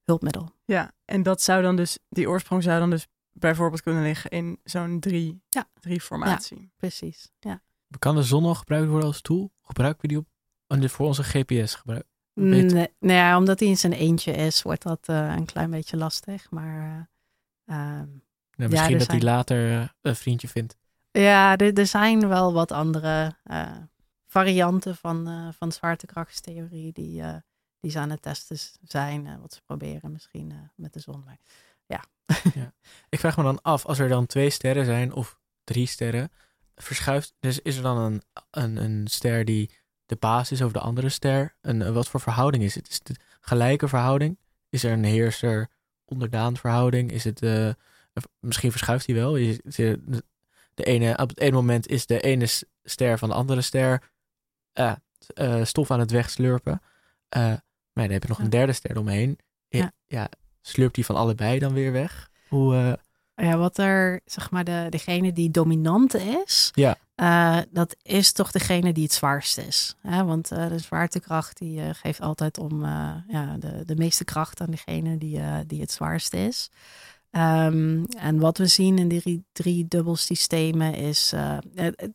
[0.04, 0.50] hulpmiddel.
[0.64, 4.60] Ja, en dat zou dan dus, die oorsprong zou dan dus bijvoorbeeld kunnen liggen in
[4.64, 5.68] zo'n drie, ja.
[5.80, 6.60] drie formatie.
[6.60, 7.30] Ja, precies.
[7.40, 7.62] Ja.
[7.98, 9.52] Kan de zon al gebruikt worden als tool?
[9.62, 10.26] Gebruiken we die op,
[10.66, 12.14] en voor onze GPS gebruiken?
[12.40, 15.96] Nee, nee ja, omdat hij in zijn eentje is, wordt dat uh, een klein beetje
[15.96, 16.50] lastig.
[16.50, 17.08] Maar
[17.66, 19.20] uh, um, ja, misschien ja, dat zijn...
[19.20, 20.76] hij later uh, een vriendje vindt.
[21.10, 23.36] Ja, er, er zijn wel wat andere
[24.26, 27.22] varianten van, van zwaartekrachtstheorie die,
[27.80, 29.40] die ze aan het testen zijn.
[29.40, 31.22] wat ze proberen misschien met de zon.
[31.24, 31.38] Maar
[31.86, 32.04] ja.
[32.54, 32.72] ja.
[33.08, 36.30] Ik vraag me dan af, als er dan twee sterren zijn of drie sterren,
[36.74, 37.34] verschuift.
[37.40, 39.70] Dus is er dan een, een, een ster die
[40.06, 41.54] de basis over de andere ster?
[41.60, 42.88] En wat voor verhouding is het?
[42.88, 44.38] Is het gelijke verhouding?
[44.70, 47.10] Is er een heerser-onderdaan verhouding?
[47.12, 47.70] Is het, uh,
[48.40, 49.36] misschien verschuift hij wel.
[49.36, 49.76] Is, is
[50.74, 52.46] de, ene, op het ene moment is de ene
[52.84, 54.02] ster van de andere ster
[54.74, 54.92] uh,
[55.34, 56.80] uh, stof aan het wegslurpen.
[57.30, 57.60] maar
[57.92, 58.44] dan heb je nog Ja.
[58.44, 59.38] een derde ster eromheen.
[59.68, 59.92] Ja.
[60.06, 60.28] ja,
[60.62, 62.30] slurpt die van allebei dan weer weg?
[62.48, 62.98] Hoe,
[63.34, 66.96] Ja, wat er, zeg maar, de, degene die dominant is, Ja.
[67.16, 69.96] Eh, dat is toch degene die het zwaarst is.
[70.00, 70.24] Hè?
[70.24, 72.84] Want eh, de zwaartekracht die eh, geeft altijd om
[73.28, 76.70] ja, de, de meeste kracht aan degene die, die het zwaarst is.
[77.30, 81.34] Ehm, en wat we zien in die drie, drie dubbelsystemen is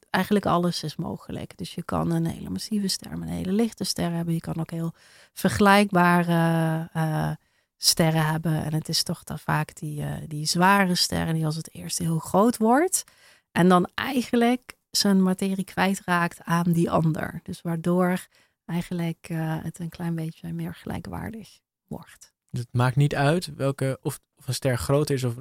[0.09, 1.57] eigenlijk alles is mogelijk.
[1.57, 4.33] Dus je kan een hele massieve ster een hele lichte ster hebben.
[4.33, 4.93] Je kan ook heel
[5.33, 7.37] vergelijkbare
[7.77, 8.63] sterren hebben.
[8.63, 12.19] En het is toch dan vaak die, die zware sterren die als het eerste heel
[12.19, 13.03] groot wordt.
[13.51, 17.39] En dan eigenlijk zijn materie kwijtraakt aan die ander.
[17.43, 18.27] Dus waardoor
[18.65, 22.33] eigenlijk eh, het een klein beetje meer gelijkwaardig wordt.
[22.49, 25.35] Dus het maakt niet uit welke, of, een ster groter is of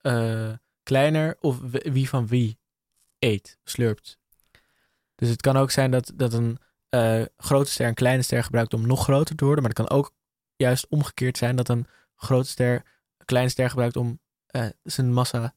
[0.00, 2.58] eh, kleiner, of wie van wie
[3.18, 4.18] eet, slurpt.
[5.14, 8.74] Dus het kan ook zijn dat, dat een eh, grote ster een kleine ster gebruikt
[8.74, 10.12] om nog groter te worden, maar het kan ook
[10.56, 11.86] juist omgekeerd zijn dat een
[12.16, 12.74] grote ster
[13.18, 14.20] een kleine ster gebruikt om
[14.82, 15.54] zijn massa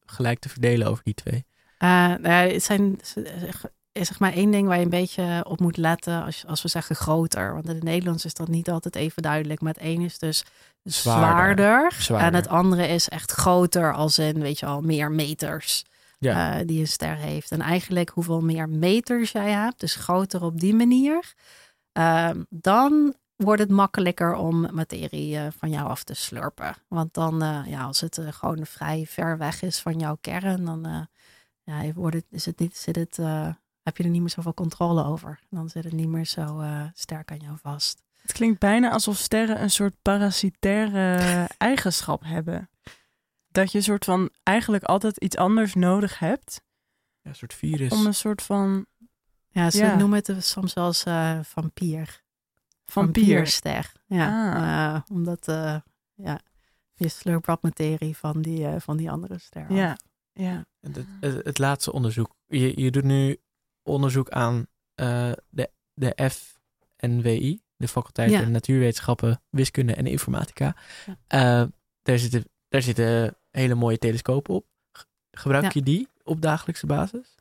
[0.00, 1.46] gelijk te verdelen over die twee.
[1.82, 2.98] Uh, nou ja, het zijn
[3.92, 6.68] is zeg maar één ding waar je een beetje op moet letten als, als we
[6.68, 7.52] zeggen groter.
[7.54, 9.60] Want in het Nederlands is dat niet altijd even duidelijk.
[9.60, 10.44] Maar het een is dus
[10.82, 12.28] zwaarder, zwaarder.
[12.28, 15.84] En het andere is echt groter als in, weet je al, meer meters.
[16.18, 16.60] Ja.
[16.60, 17.50] Uh, die een ster heeft.
[17.50, 21.34] En eigenlijk hoeveel meer meters jij hebt, dus groter op die manier,
[21.98, 26.74] uh, dan wordt het makkelijker om materie uh, van jou af te slurpen.
[26.88, 31.08] Want dan, ja, als het gewoon vrij ver weg is van jouw kern, dan
[31.70, 33.16] ja, wordt het, is het niet, zit het,
[33.82, 35.40] heb je er niet meer zoveel controle over.
[35.50, 36.64] Dan zit het niet meer zo
[36.94, 38.02] sterk aan jou vast.
[38.22, 41.18] Het klinkt bijna alsof sterren een soort parasitaire
[41.58, 42.70] eigenschap hebben
[43.50, 46.62] dat je een soort van eigenlijk altijd iets anders nodig hebt.
[47.20, 47.92] Ja, een soort virus.
[47.92, 48.86] Om een soort van.
[49.48, 52.22] Ja, ze noemen het soms wel eens uh, vampier.
[52.84, 53.92] Vampierster.
[54.06, 54.94] Ja, ah.
[54.94, 55.76] uh, omdat uh,
[56.14, 56.40] ja,
[56.94, 59.72] je slurpt wat materie van die, van die andere ster.
[59.72, 59.96] Ja,
[60.40, 60.64] ja.
[60.80, 62.34] Het, het, het, laatste onderzoek.
[62.46, 63.40] Je, je doet nu
[63.82, 68.40] onderzoek aan de, de FNWI, de faculteit ja.
[68.40, 70.76] Natuurwetenschappen, Wiskunde en Informatica.
[71.28, 71.68] Ja.
[72.02, 74.66] daar zitten, daar zitten hele mooie telescopen op.
[75.30, 77.34] Gebruik je die op dagelijkse basis?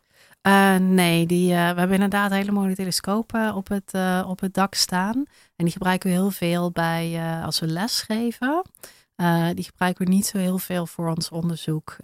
[0.47, 4.53] Uh, nee, die, uh, we hebben inderdaad hele mooie telescopen op het, uh, op het
[4.53, 5.15] dak staan.
[5.55, 8.61] En die gebruiken we heel veel bij als we les geven.
[9.53, 11.95] Die gebruiken we niet zo heel veel voor ons onderzoek.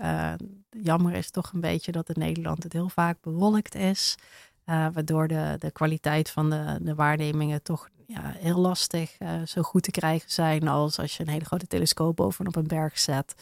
[0.69, 4.15] jammer is toch een beetje dat in Nederland het heel vaak bewolkt is.
[4.65, 9.91] waardoor de, de kwaliteit van de, de waarnemingen toch ja, heel lastig zo goed te
[9.91, 13.35] krijgen zijn als als je een hele grote telescoop bovenop een berg zet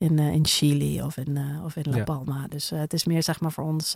[0.00, 2.46] in, uh, in Chili of in, uh, of in La Palma.
[2.48, 3.92] Dus uh, het is meer zeg maar voor ons,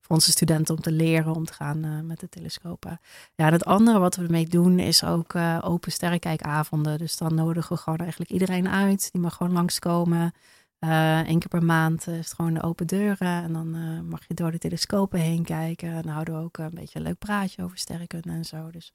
[0.00, 3.00] voor onze studenten om te leren om te gaan met de telescopen.
[3.34, 6.98] Ja, en het andere wat we ermee doen is ook open sterrenkijkavonden.
[6.98, 9.12] Dus dan nodigen we gewoon eigenlijk iedereen uit.
[9.12, 10.32] Die mag gewoon langskomen.
[10.78, 13.42] Eén keer per maand is het gewoon de open deuren.
[13.42, 13.70] En dan
[14.08, 15.88] mag je door de telescopen heen kijken.
[15.88, 18.70] En dan houden we ook een beetje een leuk praatje over sterrenkunde en zo.
[18.70, 18.92] Dus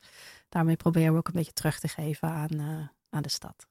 [0.49, 3.67] daarmee proberen we ook een beetje terug te geven aan, aan de stad.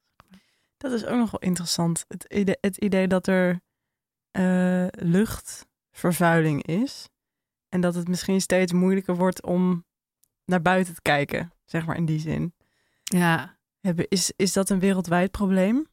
[0.77, 2.05] Dat is ook nog wel interessant.
[2.09, 3.61] Het idee, het idee dat er
[4.39, 7.09] uh, luchtvervuiling is.
[7.69, 9.85] En dat het misschien steeds moeilijker wordt om
[10.45, 12.55] naar buiten te kijken, zeg maar in die zin.
[13.03, 13.59] Ja.
[14.09, 15.87] Is, is dat een wereldwijd probleem?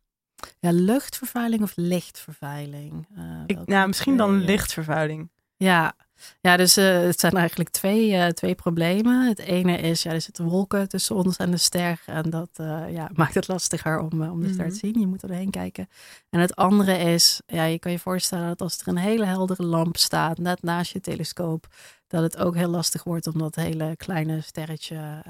[0.59, 3.07] Ja, luchtvervuiling of lichtvervuiling?
[3.17, 5.31] Uh, Ik, nou, misschien dan lichtvervuiling.
[5.55, 5.95] Ja,
[6.41, 9.27] ja, dus uh, het zijn eigenlijk twee, uh, twee problemen.
[9.27, 12.01] Het ene is, ja, er zitten wolken tussen ons en de ster.
[12.05, 14.79] En dat uh, ja, maakt het lastiger om, om de ster te mhm.
[14.79, 14.99] zien.
[14.99, 15.87] Je moet er doorheen kijken.
[16.29, 19.63] En het andere is, ja, je kan je voorstellen dat als er een hele heldere
[19.63, 21.67] lamp staat, net naast je telescoop,
[22.07, 25.23] dat het ook heel lastig wordt om dat hele kleine sterretje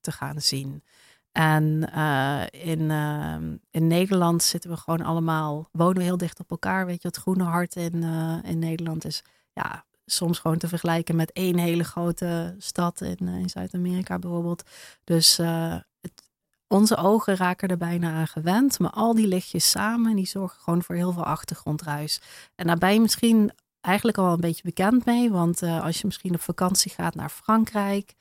[0.00, 0.82] te gaan zien.
[1.32, 1.92] En
[2.50, 6.86] in, ehm, in Nederland zitten we gewoon allemaal, wonen we heel dicht op elkaar.
[6.86, 8.02] Weet je, het groene hart in,
[8.44, 9.22] in Nederland is
[9.52, 14.62] ja, soms gewoon te vergelijken met één hele grote stad in, eh, in Zuid-Amerika bijvoorbeeld.
[15.04, 16.22] Dus uh, het,
[16.66, 18.78] onze ogen raken er bijna aan gewend.
[18.78, 22.20] Maar al die lichtjes samen, die zorgen gewoon voor heel veel achtergrondruis.
[22.54, 23.50] En daar ben je misschien
[23.80, 25.30] eigenlijk al een beetje bekend mee.
[25.30, 28.14] Want uh, als je misschien op vakantie gaat naar Frankrijk...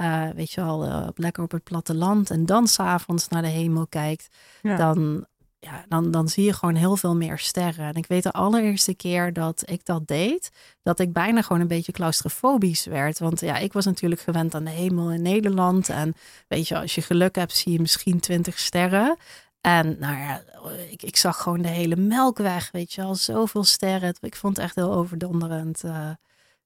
[0.00, 4.28] Uh, weet je wel, lekker op het platteland en dan s'avonds naar de hemel kijkt,
[4.62, 4.76] ja.
[4.76, 5.26] dan
[5.66, 7.86] ja, dan, dan zie je gewoon heel veel meer sterren.
[7.86, 10.50] En ik weet de allereerste keer dat ik dat deed,
[10.82, 13.18] dat ik bijna gewoon een beetje claustrofobisch werd.
[13.18, 15.88] Want ja, ik was natuurlijk gewend aan de hemel in Nederland.
[15.88, 16.14] En
[16.48, 19.16] weet je, als je geluk hebt, zie je misschien twintig sterren.
[19.60, 20.42] En nou ja,
[20.90, 24.14] ik, ik zag gewoon de hele melkweg, weet je al, zoveel sterren.
[24.20, 26.10] Ik vond het echt heel overdonderend uh,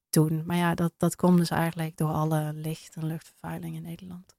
[0.09, 0.43] toen.
[0.45, 4.35] Maar ja, dat, dat komt dus eigenlijk door alle licht- en luchtvervuiling in Nederland.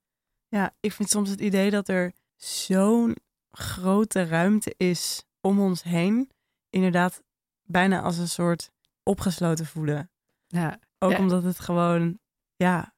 [0.49, 3.17] Ja, ik vind soms het idee dat er zo'n
[3.53, 6.31] grote ruimte is om ons heen,
[6.71, 7.23] inderdaad
[7.63, 8.71] bijna als een soort
[9.03, 10.11] opgesloten voelen.
[10.47, 10.79] Ja.
[10.99, 12.19] Ook omdat het gewoon,
[12.57, 12.95] ja,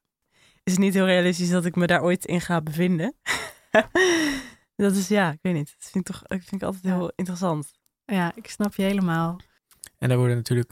[0.63, 3.15] is niet heel realistisch dat ik me daar ooit in ga bevinden.
[4.75, 5.75] dat is, ja, ik weet niet.
[5.79, 7.71] Dat vind ik toch ik vind ik altijd heel interessant.
[8.05, 9.39] Ja, ik snap je helemaal.
[9.97, 10.71] En daar worden natuurlijk,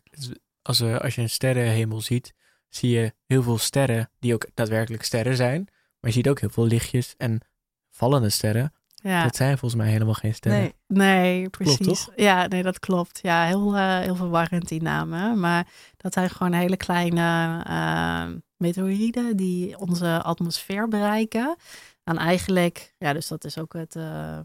[0.61, 2.33] als, uh, als je een sterrenhemel ziet,
[2.69, 5.63] zie je heel veel sterren die ook daadwerkelijk sterren zijn.
[5.99, 7.41] Maar je ziet ook heel veel lichtjes en
[7.89, 8.73] vallende sterren.
[9.03, 9.23] Ja.
[9.23, 10.59] Dat zijn volgens mij helemaal geen sterren.
[10.61, 12.07] Nee, nee precies.
[12.15, 13.19] ja, nee, dat klopt.
[13.21, 15.39] Ja, heel, uh, heel verwarrend die namen.
[15.39, 21.55] Maar dat zijn gewoon hele kleine uh, meteoriden die onze atmosfeer bereiken.
[22.03, 24.39] En eigenlijk, ja, dus dat is ook het, uh,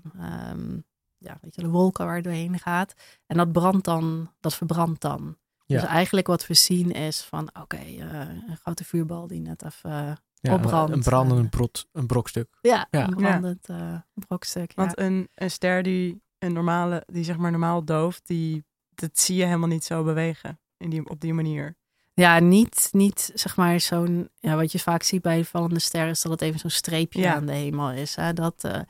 [0.50, 0.84] um,
[1.18, 2.94] ja, weet je, de wolken waar het doorheen gaat.
[3.26, 5.36] En dat brandt dan, dat verbrandt dan.
[5.66, 5.80] Ja.
[5.80, 10.52] Dus eigenlijk wat we zien is van, oké, een grote vuurbal die net even ja,
[10.52, 10.60] Een
[11.02, 12.48] brandend brot, een brokstuk.
[12.60, 14.72] Ja, een brandend uh, brokstuk.
[14.74, 18.64] Want een, een ster die een normale, die zeg maar normaal dooft, die,
[18.94, 21.76] dat zie je helemaal niet zo bewegen in die, op die manier.
[22.14, 26.22] Ja, niet, niet zeg maar zo'n, ja, wat je vaak ziet bij vallende sterren, is
[26.22, 27.34] dat het even zo'n streepje Ja.
[27.34, 28.14] aan de hemel is.
[28.16, 28.32] Hè?
[28.32, 28.84] Dat, eh, ja,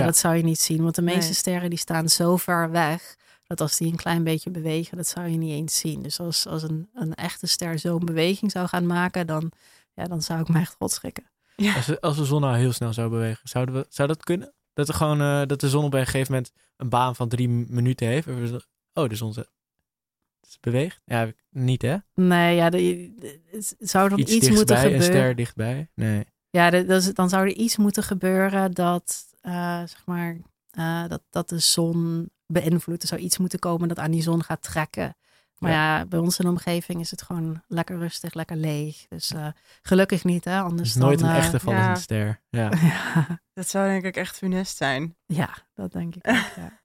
[0.00, 0.04] Ja.
[0.04, 1.32] dat zou je niet zien, want de meeste Nee.
[1.34, 5.28] sterren die staan zo ver weg, dat als die een klein beetje bewegen, dat zou
[5.28, 6.02] je niet eens zien.
[6.02, 9.52] Dus als, als een, een echte ster zo'n beweging zou gaan maken, dan,
[9.94, 11.30] ja, dan zou ik me echt rot schrikken.
[11.56, 11.74] Ja.
[11.74, 14.54] Als, de- als de zon nou heel snel zou bewegen, zouden we, zou dat kunnen?
[14.72, 17.48] Dat, er gewoon, eh, dat de zon op een gegeven moment een baan van drie
[17.48, 18.26] minuten heeft.
[18.26, 18.60] En we zo-
[19.02, 19.48] Oh, de zon ze-
[20.48, 21.00] ze beweegt?
[21.04, 21.96] Ja, niet hè?
[22.14, 23.12] Nee, ja, de,
[23.78, 25.20] zou dan Iets, iets, moeten dichtbij, een gebeuren.
[25.22, 25.88] ster dichtbij.
[25.94, 26.24] Nee.
[26.50, 30.36] Ja, is- dan zou er iets moeten gebeuren dat, eh, zeg maar,
[30.70, 33.02] eh, dat, dat de zon beïnvloedt.
[33.02, 35.16] Er zou iets moeten komen dat aan die zon gaat trekken.
[35.64, 39.06] Maar ja, bij ons in de omgeving is het gewoon lekker rustig, lekker leeg.
[39.08, 39.46] Dus eh,
[39.82, 40.60] gelukkig niet, hè?
[40.60, 41.94] Anders is nooit dan, een eh, echte vallende ja.
[41.94, 42.40] ster.
[42.50, 42.70] Ja.
[43.14, 45.16] ja, Dat zou denk ik echt funest zijn.
[45.26, 46.28] ja, dat denk ik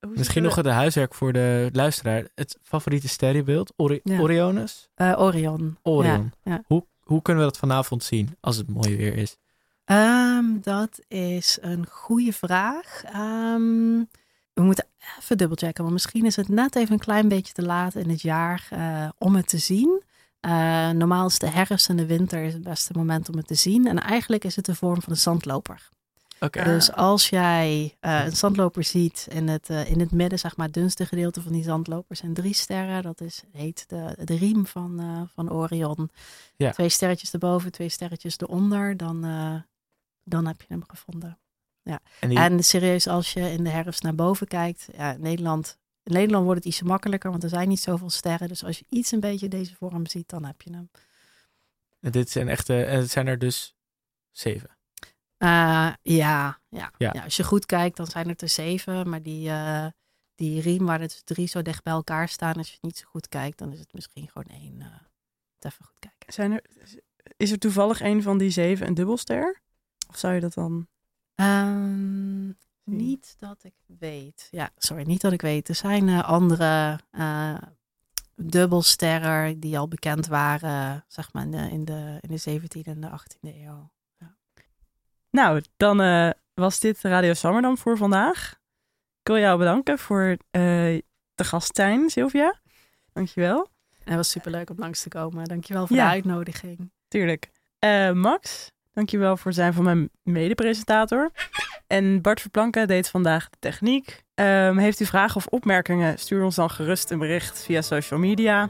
[0.01, 2.27] ook, Misschien nog het huiswerk voor de luisteraar.
[2.36, 4.19] Het favoriete sterrenbeeld, Ori- Ja.
[4.19, 4.89] Orionus?
[4.95, 5.77] Eh, Orion.
[5.82, 6.32] Orion.
[6.43, 6.61] Ja, ja.
[6.65, 9.38] Hoe, hoe kunnen we dat vanavond zien als het mooi weer is?
[9.86, 13.03] Ehm, dat is een goede vraag.
[13.03, 13.99] Ehm,
[14.54, 14.88] we moeten
[15.20, 18.22] even dubbelchecken, want misschien is het net even een klein beetje te laat in het
[18.22, 20.04] jaar eh, om het te zien.
[20.39, 23.56] Eh, normaal is de herfst en de winter is het beste moment om het te
[23.56, 23.88] zien.
[23.88, 25.89] En eigenlijk is het de vorm van een zandloper.
[26.39, 26.64] Oké.
[26.64, 30.76] Dus als jij eh, een zandloper ziet in het, in het midden, zeg maar, het
[30.76, 33.04] dunste gedeelte van die zandloper zijn drie sterren.
[33.04, 36.10] Dat is, heet de, de riem van, van Orion.
[36.56, 36.72] Ja.
[36.72, 38.97] Twee sterretjes erboven, twee sterretjes eronder.
[38.97, 39.22] Dan,
[40.24, 41.38] dan heb je hem gevonden.
[41.84, 45.77] En die, En serieus, als je in de herfst naar boven kijkt, ja, in Nederland,
[46.03, 48.47] in Nederland wordt het ietsje makkelijker, want er zijn niet zoveel sterren.
[48.47, 50.89] Dus als je iets een beetje deze vorm ziet, dan heb je hem.
[51.99, 53.75] dit zijn echte, en het zijn er dus
[54.32, 54.77] zeven.
[55.38, 56.91] Eh, ja, ja, Ja.
[56.97, 57.23] ja.
[57.23, 59.09] Als je goed kijkt, dan zijn het er zeven.
[59.09, 59.88] Maar die, eh,
[60.36, 63.05] die riem waar er dus drie zo dicht bij elkaar staan, als je niet zo
[63.09, 64.82] goed kijkt, dan is het misschien gewoon één.
[64.82, 64.88] eh
[65.59, 66.34] even goed kijken.
[66.34, 66.63] Zijn er,
[67.38, 69.61] is er toevallig een van die zeven een dubbelster?
[70.09, 70.88] Of zou je dat dan...
[71.39, 72.47] Ehm,
[72.83, 74.47] niet dat ik weet.
[74.51, 75.69] Ja, sorry, niet dat ik weet.
[75.69, 77.57] Er zijn eh, andere eh,
[78.35, 83.01] dubbelsterren die al bekend waren, zeg maar, in de, in de, in de 17e en
[83.01, 83.91] de 18e eeuw.
[85.29, 88.51] Nou, dan eh, was dit Radio Sammerdam voor vandaag.
[89.21, 91.03] Ik wil jou bedanken voor de
[91.43, 92.59] gast zijn, Sylvia.
[93.13, 93.59] Dankjewel.
[93.89, 95.45] En het was superleuk om langs te komen.
[95.45, 96.03] Dankjewel voor Ja.
[96.05, 96.91] de uitnodiging.
[97.07, 97.51] Tuurlijk.
[98.13, 101.32] Max, dankjewel voor zijn van mijn mede-presentator.
[101.88, 104.24] En Bart Verplanken deed vandaag de techniek.
[104.36, 108.70] Ehm, heeft u vragen of opmerkingen, stuur ons dan gerust een bericht via social media.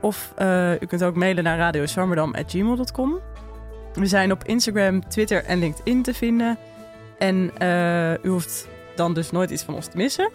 [0.00, 3.18] Of eh, u kunt ook mailen naar radioswammerdam.gmail.com.
[3.94, 6.58] We zijn op Instagram, Twitter en LinkedIn te vinden.
[7.18, 10.30] En eh, u hoeft dan dus nooit iets van ons te missen.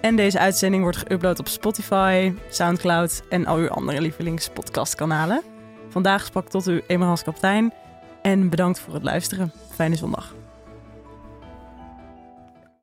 [0.00, 5.42] En deze uitzending wordt geüpload op Spotify, Soundcloud en al uw andere lievelingspodcastkanalen.
[5.88, 7.72] Vandaag sprak tot u Emerals Kaptein
[8.22, 9.52] en bedankt voor het luisteren.
[9.70, 10.39] Fijne zondag.